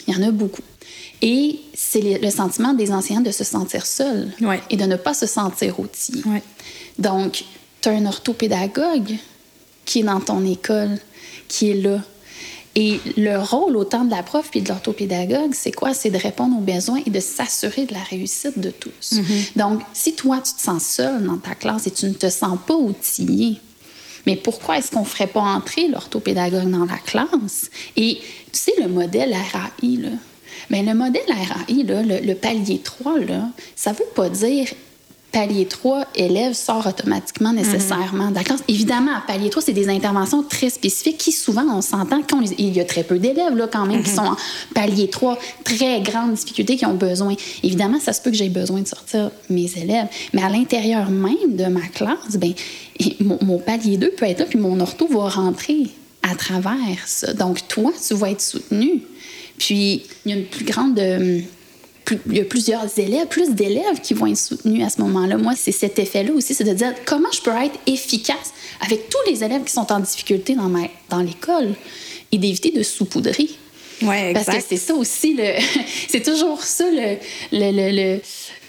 [0.08, 0.64] Il y en a beaucoup.
[1.22, 4.32] Et c'est le sentiment des enseignants de se sentir seuls
[4.70, 6.24] et de ne pas se sentir outillés.
[6.98, 7.44] Donc,
[7.82, 9.16] tu as un orthopédagogue
[9.86, 10.98] qui est dans ton école,
[11.48, 12.02] qui est là.
[12.76, 15.94] Et le rôle autant de la prof puis de l'orthopédagogue, c'est quoi?
[15.94, 19.14] C'est de répondre aux besoins et de s'assurer de la réussite de tous.
[19.14, 19.58] Mm-hmm.
[19.58, 22.58] Donc, si toi, tu te sens seul dans ta classe et tu ne te sens
[22.68, 23.60] pas outillé,
[24.26, 27.72] mais pourquoi est-ce qu'on ne ferait pas entrer l'orthopédagogue dans la classe?
[27.98, 28.20] Et
[28.52, 30.10] tu sais, le modèle RAI, là,
[30.70, 34.68] Bien, le modèle RAI, là, le, le, palier 3, là, ça ne veut pas dire
[35.32, 38.32] palier 3, élève sort automatiquement nécessairement.
[38.32, 38.58] D'accord?
[38.68, 42.86] Évidemment, palier 3, c'est des interventions très spécifiques qui, souvent, on s'entend qu'il y a
[42.86, 44.38] très peu d'élèves, là, quand même, qui sont en
[44.74, 47.36] palier 3, très grandes difficultés, qui ont besoin.
[47.64, 51.56] Évidemment, ça se peut que j'ai besoin de sortir mes élèves, mais à l'intérieur même
[51.56, 52.54] de ma classe, ben,
[53.20, 55.88] mon, mon palier 2 peut être là, puis mon ortho va rentrer
[56.24, 57.34] à travers ça.
[57.34, 59.04] Donc, toi, tu vas être soutenu.
[59.58, 60.98] Puis, il y a une plus grande.
[61.00, 61.42] Euh,
[62.28, 65.38] il y a plusieurs élèves, plus d'élèves qui vont être soutenus à ce moment-là.
[65.38, 69.32] Moi, c'est cet effet-là aussi, c'est de dire comment je peux être efficace avec tous
[69.32, 71.74] les élèves qui sont en difficulté dans, ma, dans l'école
[72.32, 73.50] et d'éviter de saupoudrer.
[74.02, 74.46] Oui, exact.
[74.46, 75.56] Parce que c'est ça aussi, le,
[76.08, 77.18] c'est toujours ça le,
[77.52, 78.22] le, le,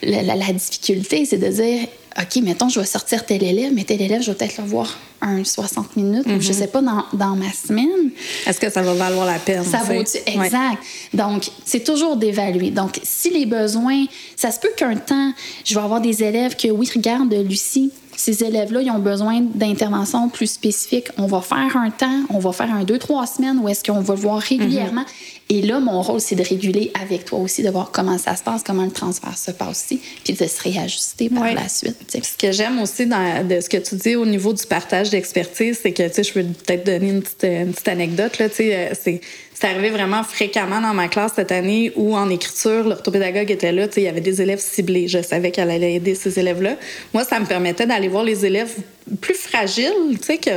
[0.02, 1.86] la, la, difficulté, c'est de dire
[2.18, 4.88] OK, mettons, je vais sortir tel élève, mais tel élève, je vais peut-être le voir
[5.20, 6.40] un 60 minutes, mm -hmm.
[6.40, 8.10] je sais pas, dans, dans ma semaine.
[8.46, 9.64] Est-ce que ça va valoir la peine?
[9.64, 10.52] Ça vaut Exact.
[10.52, 10.76] Ouais.
[11.22, 12.70] Donc, c'est toujours d'évaluer.
[12.70, 15.32] Donc, si les besoins, ça se peut qu'un temps,
[15.64, 20.28] je vais avoir des élèves que, oui, regarde, Lucie, ces élèves-là, ils ont besoin d'interventions
[20.28, 21.08] plus spécifiques.
[21.16, 24.00] On va faire un temps, on va faire un deux, trois semaines où est-ce qu'on
[24.00, 25.02] va le voir régulièrement.
[25.02, 25.39] Mm -hmm.
[25.50, 28.42] Et là, mon rôle, c'est de réguler avec toi aussi, de voir comment ça se
[28.42, 31.54] passe, comment le transfert se passe aussi, puis de se réajuster par ouais.
[31.54, 31.96] la suite.
[32.06, 32.22] T'sais.
[32.22, 35.80] Ce que j'aime aussi dans, de ce que tu dis au niveau du partage d'expertise,
[35.82, 38.56] c'est que, tu sais, je peux peut-être donner une petite, une petite anecdote, là, tu
[38.56, 39.20] sais, c'est
[39.60, 43.88] c'est arrivé vraiment fréquemment dans ma classe cette année où en écriture, l'orthopédagogue était là.
[43.94, 45.06] Il y avait des élèves ciblés.
[45.06, 46.76] Je savais qu'elle allait aider ces élèves-là.
[47.12, 48.74] Moi, ça me permettait d'aller voir les élèves
[49.20, 50.50] plus fragiles, tu sais, que.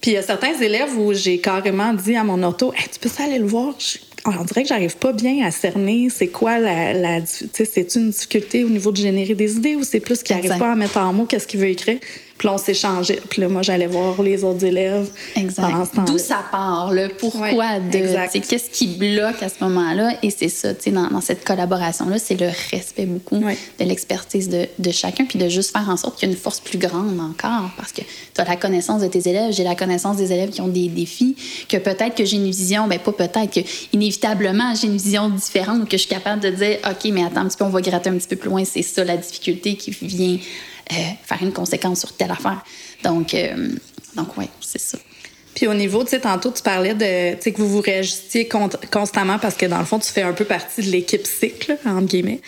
[0.00, 3.10] Puis il y a certains élèves où j'ai carrément dit à mon hey, tu peux
[3.22, 3.74] aller le voir?
[4.26, 8.64] on dirait que j'arrive pas bien à cerner c'est quoi la, la c'est une difficulté
[8.64, 11.12] au niveau de générer des idées ou c'est plus qu'il n'arrive pas à mettre en
[11.12, 12.00] mots qu'est-ce qu'il veut écrire?
[12.38, 13.20] Puis là, on s'échangeait.
[13.30, 15.08] Puis là, moi, j'allais voir les autres élèves.
[15.36, 15.72] Exact.
[16.06, 18.38] D'où ça part, le pourquoi ouais, de.
[18.40, 20.18] Qu'est-ce qui bloque à ce moment-là?
[20.22, 23.56] Et c'est ça, tu sais, dans, dans, cette collaboration-là, c'est le respect beaucoup ouais.
[23.78, 26.40] de l'expertise de, de, chacun, puis de juste faire en sorte qu'il y ait une
[26.40, 27.70] force plus grande encore.
[27.76, 30.60] Parce que tu as la connaissance de tes élèves, j'ai la connaissance des élèves qui
[30.60, 31.36] ont des défis,
[31.68, 33.60] que peut-être que j'ai une vision, ben pas peut-être, que
[33.92, 37.48] inévitablement, j'ai une vision différente, que je suis capable de dire, OK, mais attends un
[37.48, 39.90] petit peu, on va gratter un petit peu plus loin, c'est ça la difficulté qui
[39.90, 40.38] vient
[40.90, 42.62] faire une conséquence sur telle affaire.
[43.02, 43.70] Donc, euh,
[44.14, 44.98] donc ouais, c'est ça.
[45.54, 48.48] Puis au niveau, tu sais, tantôt, tu parlais de, tu sais, que vous vous réajustiez
[48.90, 52.06] constamment parce que dans le fond, tu fais un peu partie de l'équipe cycle, entre
[52.06, 52.40] guillemets.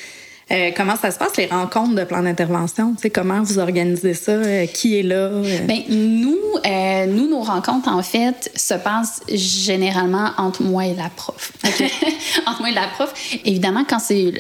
[0.51, 2.95] Euh, comment ça se passe, les rencontres de plan d'intervention?
[3.13, 4.33] Comment vous organisez ça?
[4.33, 5.15] Euh, qui est là?
[5.17, 5.59] Euh...
[5.67, 11.11] Bien, nous, euh, nous, nos rencontres, en fait, se passent généralement entre moi et la
[11.11, 11.53] prof.
[11.67, 11.91] Okay.
[12.47, 13.13] entre moi et la prof.
[13.45, 14.33] Évidemment, quand c'est,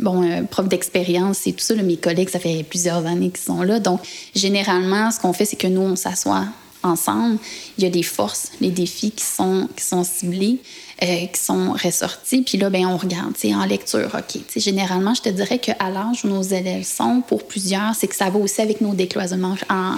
[0.00, 3.62] bon, prof d'expérience et tout ça, là, mes collègues, ça fait plusieurs années qu'ils sont
[3.62, 3.80] là.
[3.80, 4.00] Donc,
[4.34, 6.44] généralement, ce qu'on fait, c'est que nous, on s'assoit
[6.82, 7.38] ensemble.
[7.78, 10.60] Il y a des forces, les défis qui sont, qui sont ciblés
[11.02, 12.42] euh, qui sont ressortis.
[12.42, 14.40] Puis là, ben, on regarde, en lecture, OK.
[14.56, 18.30] généralement, je te dirais qu'à l'âge où nos élèves sont, pour plusieurs, c'est que ça
[18.30, 19.96] va aussi avec nos décloisonnements en,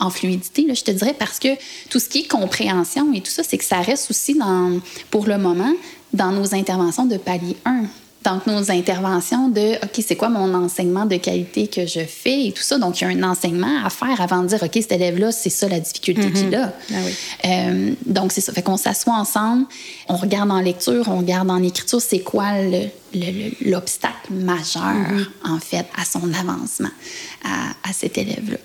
[0.00, 1.48] en fluidité, là, je te dirais, parce que
[1.90, 5.26] tout ce qui est compréhension et tout ça, c'est que ça reste aussi, dans, pour
[5.26, 5.72] le moment,
[6.12, 7.84] dans nos interventions de palier 1
[8.24, 12.52] donc nos interventions de OK, c'est quoi mon enseignement de qualité que je fais et
[12.52, 12.78] tout ça?
[12.78, 15.50] Donc, il y a un enseignement à faire avant de dire OK, cet élève-là, c'est
[15.50, 16.34] ça la difficulté mm -hmm.
[16.34, 16.72] qu'il a.
[16.90, 17.12] Ah oui.
[17.44, 18.52] euh, donc, c'est ça.
[18.52, 19.66] Fait qu'on s'assoit ensemble,
[20.08, 22.48] on regarde en lecture, on regarde en écriture, c'est quoi
[23.72, 25.54] l'obstacle majeur, mm -hmm.
[25.54, 26.94] en fait, à son avancement,
[27.52, 27.54] à,
[27.88, 28.60] à cet élève-là.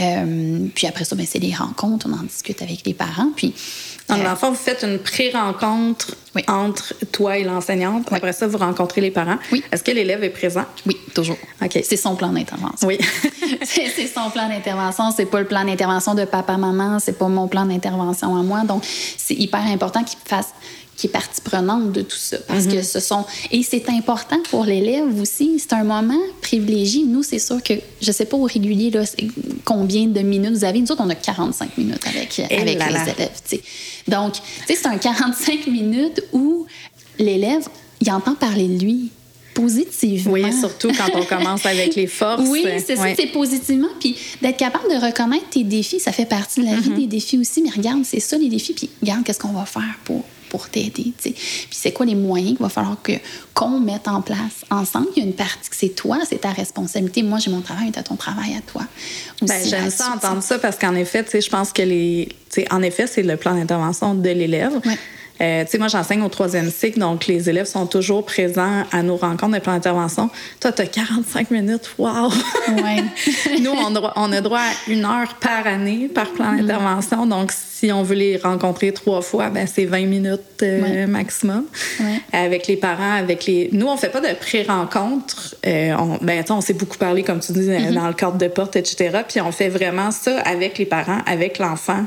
[0.00, 3.32] Euh, puis après ça, ben, c'est les rencontres, on en discute avec les parents.
[3.36, 3.50] Puis
[4.08, 6.44] dans euh, l'enfant, vous faites une pré-rencontre oui.
[6.48, 8.06] entre toi et l'enseignante.
[8.10, 8.16] Oui.
[8.16, 9.38] Après ça, vous rencontrez les parents.
[9.52, 9.64] Oui.
[9.72, 10.64] Est-ce que l'élève est présent?
[10.86, 11.36] Oui, toujours.
[11.62, 11.80] OK.
[11.82, 12.86] C'est son plan d'intervention.
[12.86, 12.98] Oui.
[13.62, 15.10] c'est son plan d'intervention.
[15.16, 16.98] C'est pas le plan d'intervention de papa-maman.
[16.98, 18.62] C'est pas mon plan d'intervention à moi.
[18.64, 20.48] Donc, c'est hyper important qu'il fasse
[21.00, 22.36] qui est partie prenante de tout ça.
[22.46, 22.74] Parce mm -hmm.
[22.74, 23.24] que ce sont.
[23.50, 25.58] Et c'est important pour l'élève aussi.
[25.58, 27.04] C'est un moment privilégié.
[27.06, 27.74] Nous, c'est sûr que
[28.06, 29.02] je sais pas au régulier là,
[29.64, 30.78] combien de minutes vous avez.
[30.80, 32.86] Nous autres, on a 45 minutes avec, avec les là.
[32.90, 33.30] élèves.
[33.46, 33.62] T'sais.
[34.14, 34.32] Donc,
[34.66, 36.66] c'est un 45 minutes où
[37.18, 37.64] l'élève,
[38.02, 39.00] il entend parler de lui
[39.54, 40.32] positivement.
[40.32, 42.46] Oui, surtout quand on commence avec les forces.
[42.46, 43.10] Oui, c'est ouais.
[43.10, 43.92] ça, c'est positivement.
[44.02, 47.00] Puis d'être capable de reconnaître tes défis, ça fait partie de la vie mm -hmm.
[47.00, 47.58] des défis aussi.
[47.64, 48.74] Mais regarde, c'est ça les défis.
[48.78, 51.12] Puis regarde, qu'est-ce qu'on va faire pour pour t'aider.
[51.22, 51.34] Puis
[51.70, 53.12] c'est quoi les moyens qu'il va falloir que,
[53.54, 55.06] qu'on mette en place ensemble?
[55.16, 57.22] Il y a une partie que c'est toi, c'est ta responsabilité.
[57.22, 58.82] Moi, j'ai mon travail, tu as ton travail à toi.
[59.40, 62.28] Ben, J'aime ça entendre ça parce qu'en effet, je pense que les.
[62.70, 64.72] En effet, c'est le plan d'intervention de l'élève.
[64.84, 64.98] Ouais.
[65.40, 69.02] Euh, tu sais, moi, j'enseigne au troisième cycle, donc les élèves sont toujours présents à
[69.02, 70.28] nos rencontres de plan d'intervention.
[70.60, 71.90] Toi, tu as 45 minutes.
[71.96, 72.30] Wow!
[72.68, 73.02] Ouais.
[73.60, 77.24] Nous, on, a droit à une heure par année par plan d'intervention.
[77.26, 81.06] Donc, si on veut les rencontrer trois fois, ben, c'est 20 minutes euh, Ouais.
[81.06, 81.64] maximum.
[81.98, 82.20] Ouais.
[82.32, 83.70] Avec les parents, avec les.
[83.72, 85.54] Nous, on fait pas de pré-rencontre.
[85.66, 87.94] Euh, on, ben, on s'est beaucoup parlé, comme tu dis, Mm-hmm.
[87.94, 89.20] dans le cadre de porte, etc.
[89.26, 92.04] Puis on fait vraiment ça avec les parents, avec l'enfant.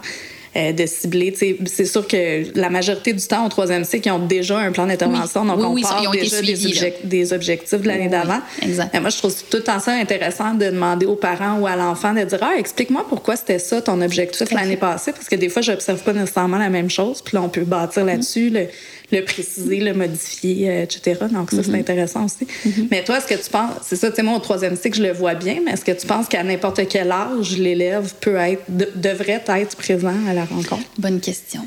[0.55, 1.33] Euh, de cibler.
[1.65, 4.85] C'est sûr que la majorité du temps, au troisième cycle, ils ont déjà un plan
[4.85, 5.41] d'intervention.
[5.41, 5.47] Oui.
[5.47, 8.39] Donc, Oui, on oui, été déjà des, suivis, objectifs de l'année d'avant.
[8.61, 8.93] exact.
[8.95, 11.75] Euh, moi, je trouve tout le temps ça intéressant de demander aux parents ou à
[11.75, 15.11] l'enfant de dire Ah, explique-moi pourquoi c'était ça ton objectif l'année passée.
[15.11, 17.21] Parce que des fois, j'observe pas nécessairement la même chose.
[17.21, 18.67] Puis là, on peut bâtir là-dessus, le,
[19.13, 21.19] le préciser, le modifier, euh, etc.
[21.31, 22.45] Donc, ça, c'est intéressant aussi.
[22.91, 25.03] Mais toi, est-ce que tu penses, c'est ça, tu sais, moi, au troisième cycle, je
[25.03, 28.63] le vois bien, mais est-ce que tu penses qu'à n'importe quel âge, l'élève peut être,
[28.69, 30.83] de- devrait être présent à la rencontre?
[30.97, 31.61] Bonne question.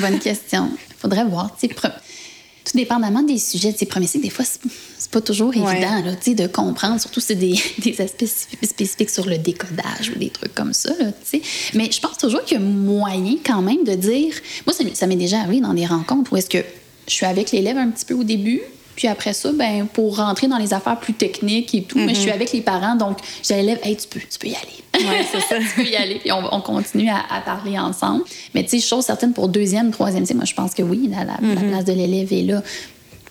[0.00, 0.70] Bonne question.
[0.98, 1.56] Faudrait voir.
[1.60, 3.72] tu Tout dépendamment des sujets.
[3.72, 5.58] tu sais, premier cycle, des fois, c'est pas toujours Ouais.
[5.58, 6.98] évident là, tu sais, de comprendre.
[7.00, 10.72] Surtout si c'est des, des aspects spécif- spécifiques sur le décodage ou des trucs comme
[10.72, 10.90] ça.
[10.98, 11.42] là, tu sais.
[11.74, 14.32] Mais je pense toujours qu'il y a moyen quand même de dire.
[14.66, 16.64] Moi, ça, m'est- ça m'est déjà arrivé dans des rencontres où est-ce que
[17.08, 18.60] je suis avec l'élève un petit peu au début.
[18.96, 22.20] Puis après ça, ben, pour rentrer dans les affaires plus techniques et tout, mais je
[22.20, 23.18] suis avec les parents, donc
[23.50, 25.04] à l'élève, hey, tu peux, tu peux y aller.
[25.08, 25.56] Ouais, c'est ça.
[25.58, 28.22] tu peux y aller, puis on, on continue à, à parler ensemble.
[28.54, 31.38] Mais tu sais, chose certaine pour deuxième, troisième, moi, je pense que oui, la, la-
[31.54, 32.62] la place de l'élève est là.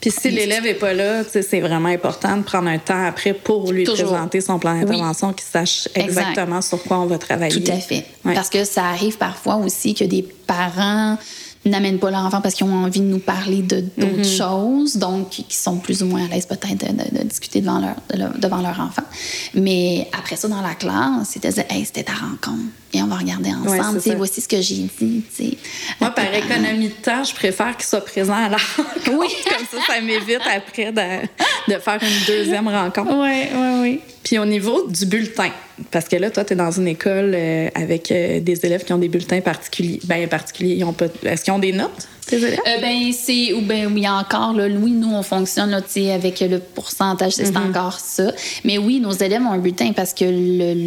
[0.01, 3.71] Puis si l'élève n'est pas là, c'est vraiment important de prendre un temps après pour
[3.71, 4.09] lui Toujours.
[4.09, 6.09] présenter son plan d'intervention, qu'il sache Exact.
[6.31, 7.63] exactement sur quoi on va travailler.
[7.63, 8.03] Tout à fait.
[8.25, 8.33] Ouais.
[8.33, 11.17] Parce que ça arrive parfois aussi que des parents
[11.65, 14.38] n'amènent pas leur enfant parce qu'ils ont envie de nous parler de d'autres Mm-hmm.
[14.38, 17.80] choses, donc qui sont plus ou moins à l'aise peut-être de, de- de discuter devant
[17.80, 19.04] leur, de leur- devant leur enfant.
[19.54, 23.08] Mais après ça, dans la classe, c'était de dire, hey, c'était ta rencontre et on
[23.08, 23.99] va regarder ensemble.
[24.06, 25.58] Ouais, voici ce que j'ai dit.
[26.02, 29.12] Moi, par économie de temps, je préfère qu'il soit présent à la rencontre.
[29.17, 29.28] Oui.
[29.49, 33.13] Comme ça, ça m'évite après de, de faire une deuxième rencontre.
[33.15, 33.99] Oui, oui, oui.
[34.23, 35.49] Puis au niveau du bulletin,
[35.91, 38.93] parce que là, toi, tu es dans une école euh, avec euh, des élèves qui
[38.93, 39.99] ont des bulletins particuliers.
[40.05, 41.07] Ben, particuliers, ils ont pas.
[41.23, 45.13] Est-ce qu'ils ont des notes, Euh, ben c'est ou ben oui encore là, oui nous
[45.13, 45.81] on fonctionne là,
[46.13, 48.31] avec le pourcentage c'est encore ça.
[48.63, 50.25] Mais oui nos élèves ont un bulletin parce que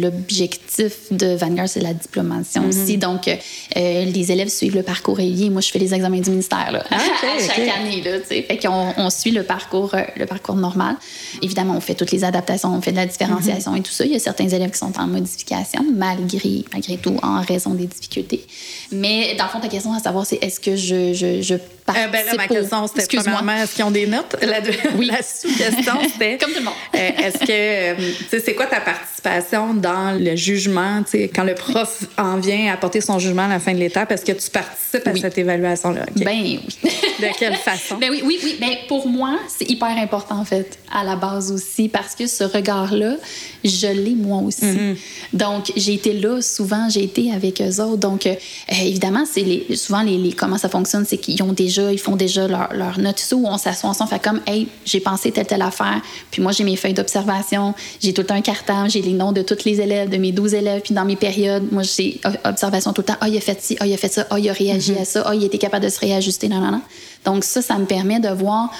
[0.01, 2.97] l'objectif de Vanguard c'est la diplomation aussi.
[2.97, 6.71] Donc euh, les élèves suivent le parcours régulier moi je fais les examens du ministère
[6.71, 6.95] là, Ah,
[7.37, 8.41] à chaque année là tu sais.
[8.41, 10.95] Fait qu'on on suit le parcours euh, le parcours normal.
[11.41, 14.05] Évidemment on fait toutes les adaptations on fait de la différenciation et tout ça.
[14.05, 17.85] Il y a certains élèves qui sont en modification malgré malgré tout en raison des
[17.85, 18.45] difficultés.
[18.91, 22.07] Mais dans le fond ta question à savoir c'est est-ce que je je, je Euh,
[22.11, 24.35] ben là, ma question, c'était premièrement, est-ce qu'ils ont des notes?
[24.41, 24.71] La, deux-
[25.05, 26.37] la sous-question, c'était...
[26.41, 26.73] Comme tout le monde.
[26.95, 27.45] euh, est-ce que...
[27.49, 31.01] euh, tu sais, c'est quoi ta participation dans le jugement?
[31.03, 34.11] Tu sais, quand le prof en vient apporter son jugement à la fin de l'étape,
[34.11, 35.21] est-ce que tu participes à Oui.
[35.21, 36.01] cette évaluation-là?
[36.03, 36.23] OK.
[36.23, 36.59] Ben oui.
[36.83, 37.97] de quelle façon?
[37.97, 38.57] Ben oui, oui, oui.
[38.59, 42.43] Ben pour moi, c'est hyper important en fait, à la base aussi, parce que ce
[42.43, 43.15] regard-là,
[43.63, 44.65] je l'ai moi aussi.
[44.65, 44.95] Mm-hmm.
[45.33, 47.97] Donc j'ai été là souvent, j'ai été avec eux autres.
[47.97, 48.33] Donc euh,
[48.81, 52.15] évidemment, c'est les, souvent les, les- comment ça fonctionne, c'est qu'ils ont déjà, ils font
[52.15, 55.47] déjà leur, leur note ça, où on s'assoit ensemble, fait comme, hey, j'ai pensé telle
[55.47, 59.01] telle affaire, puis moi j'ai mes feuilles d'observation, j'ai tout le temps un cartable, j'ai
[59.01, 61.83] les noms de tous les élèves, de mes 12 élèves, puis dans mes périodes, moi
[61.83, 63.17] j'ai observation tout le temps.
[63.21, 65.01] Ah, il a fait ci, ah, il a fait ça, ah, il a réagi Mm-hmm.
[65.01, 66.81] à ça, ah, il était capable de se réajuster, non, non, non.
[67.25, 68.71] Donc ça, ça me permet de voir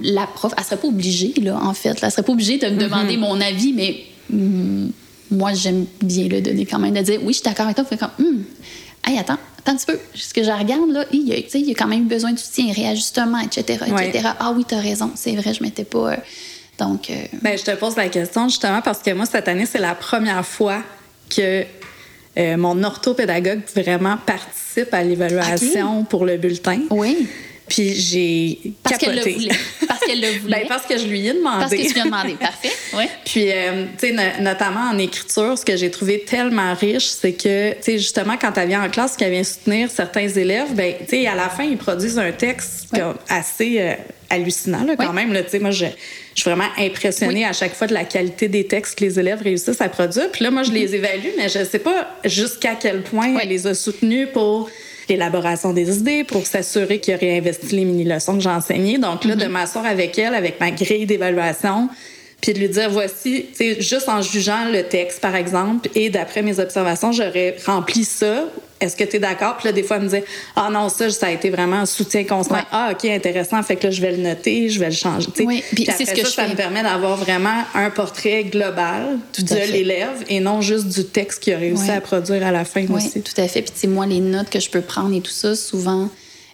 [0.00, 1.96] la prof, elle serait pas obligée, là, en fait.
[2.02, 4.04] Elle serait pas obligée de me demander mon avis, mais
[5.30, 7.84] moi, j'aime bien le donner quand même, de dire oui, je suis d'accord avec toi.
[7.84, 8.44] Fait comme, hum,
[9.06, 9.98] hey, attends, un petit peu.
[10.14, 12.08] Ce que je regarde, là, il y a, tu il y a quand même eu
[12.08, 14.08] besoin de soutien, réajustement, etc., Ouais.
[14.08, 14.28] etc.
[14.40, 16.12] Ah oui, t'as raison, c'est vrai, je m'étais pas.
[16.12, 16.16] euh,
[16.78, 19.78] donc, euh, Ben, je te pose la question justement parce que moi, cette année, c'est
[19.78, 20.82] la première fois
[21.34, 21.64] que
[22.38, 26.80] euh, mon orthopédagogue vraiment participe à l'évaluation pour le bulletin.
[26.90, 27.28] oui,
[27.74, 29.48] Puis j'ai parce qu'elle le voulait.
[29.88, 30.60] Parce qu'elle le voulait.
[30.60, 31.58] Ben, parce que je lui ai demandé.
[31.60, 32.34] Parce que tu viens demander.
[32.34, 32.70] Parfait.
[32.94, 33.04] Oui.
[33.24, 37.32] Puis, euh, tu sais, no- notamment en écriture, ce que j'ai trouvé tellement riche, c'est
[37.32, 40.92] que, tu sais, justement, quand elle vient en classe, qu'elle vient soutenir certains élèves, ben,
[41.00, 42.98] tu sais, à la fin, ils produisent un texte Ouais.
[43.00, 43.94] comme assez euh,
[44.28, 45.14] hallucinant, là, quand Ouais.
[45.14, 45.32] même.
[45.32, 45.42] là.
[45.42, 45.86] Tu sais, moi, je,
[46.34, 47.44] je suis vraiment impressionnée Oui.
[47.44, 50.30] à chaque fois de la qualité des textes que les élèves réussissent à produire.
[50.30, 53.66] Puis là, moi, je les évalue, mais je sais pas jusqu'à quel point elle les
[53.66, 54.68] a soutenus pour
[55.08, 58.98] l'élaboration des idées, pour s'assurer qu'il a réinvesti les mini-leçons que j'ai enseignées.
[58.98, 61.88] Donc là, de m'asseoir avec elle, avec ma grille d'évaluation,
[62.40, 66.10] puis de lui dire voici, tu sais, juste en jugeant le texte, par exemple, et
[66.10, 68.44] d'après mes observations, j'aurais rempli ça.
[68.82, 69.56] Est-ce que tu es d'accord?
[69.56, 70.24] Puis là, des fois, elle me disait
[70.56, 72.56] Ah non, ça, ça a été vraiment un soutien constant.
[72.56, 72.62] Ouais.
[72.70, 73.62] Ah, OK, intéressant.
[73.62, 75.28] Fait que là, je vais le noter, je vais le changer.
[75.44, 76.50] Oui, puis c'est ce que ça, je ça fais.
[76.50, 81.42] me permet d'avoir vraiment un portrait global Tout de l'élève et non juste du texte
[81.42, 83.22] qu'il a réussi à produire à la fin Oui, aussi.
[83.22, 83.62] tout à fait.
[83.62, 86.08] Puis, tu sais, moi, les notes que je peux prendre et tout ça, souvent,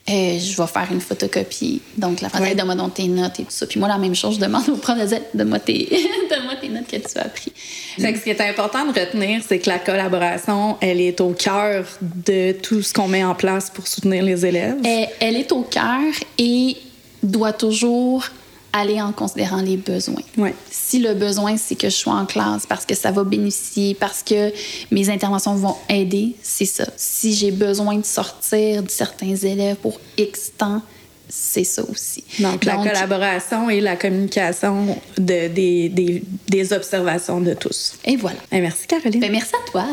[0.09, 1.83] Euh, je vais faire une photocopie.
[1.97, 3.67] Donc, la phrase, donne-moi donc tes notes et tout ça.
[3.67, 5.87] Puis moi, la même chose, je demande au prof de donne-moi tes,
[6.31, 7.53] donne tes notes que tu as appris.
[7.99, 11.31] Fait que ce qui est important de retenir, c'est que la collaboration, elle est au
[11.31, 14.79] cœur de tout ce qu'on met en place pour soutenir les élèves.
[14.85, 16.01] Elle, elle est au cœur
[16.39, 16.77] et
[17.23, 18.25] doit toujours
[18.73, 20.23] aller en considérant les besoins.
[20.37, 20.55] Ouais.
[20.71, 24.23] Si le besoin, c'est que je sois en classe parce que ça va bénéficier, parce
[24.23, 24.53] que
[24.91, 26.87] mes interventions vont aider, c'est ça.
[26.97, 30.83] Si j'ai besoin de sortir de certains élèves pour X temps,
[31.29, 32.25] c'est ça aussi.
[32.39, 37.99] Donc, la collaboration et la communication de, des, des, des, observations de tous.
[38.05, 38.39] Et voilà.
[38.51, 39.21] Et merci, Caroline.
[39.21, 39.87] Ben, merci à toi.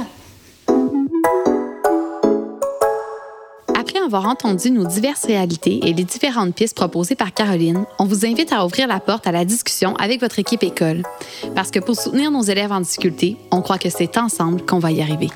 [3.95, 8.25] Après avoir entendu nos diverses réalités et les différentes pistes proposées par Caroline, on vous
[8.25, 11.03] invite à ouvrir la porte à la discussion avec votre équipe école.
[11.55, 14.91] Parce que pour soutenir nos élèves en difficulté, on croit que c'est ensemble qu'on va
[14.91, 15.29] y arriver.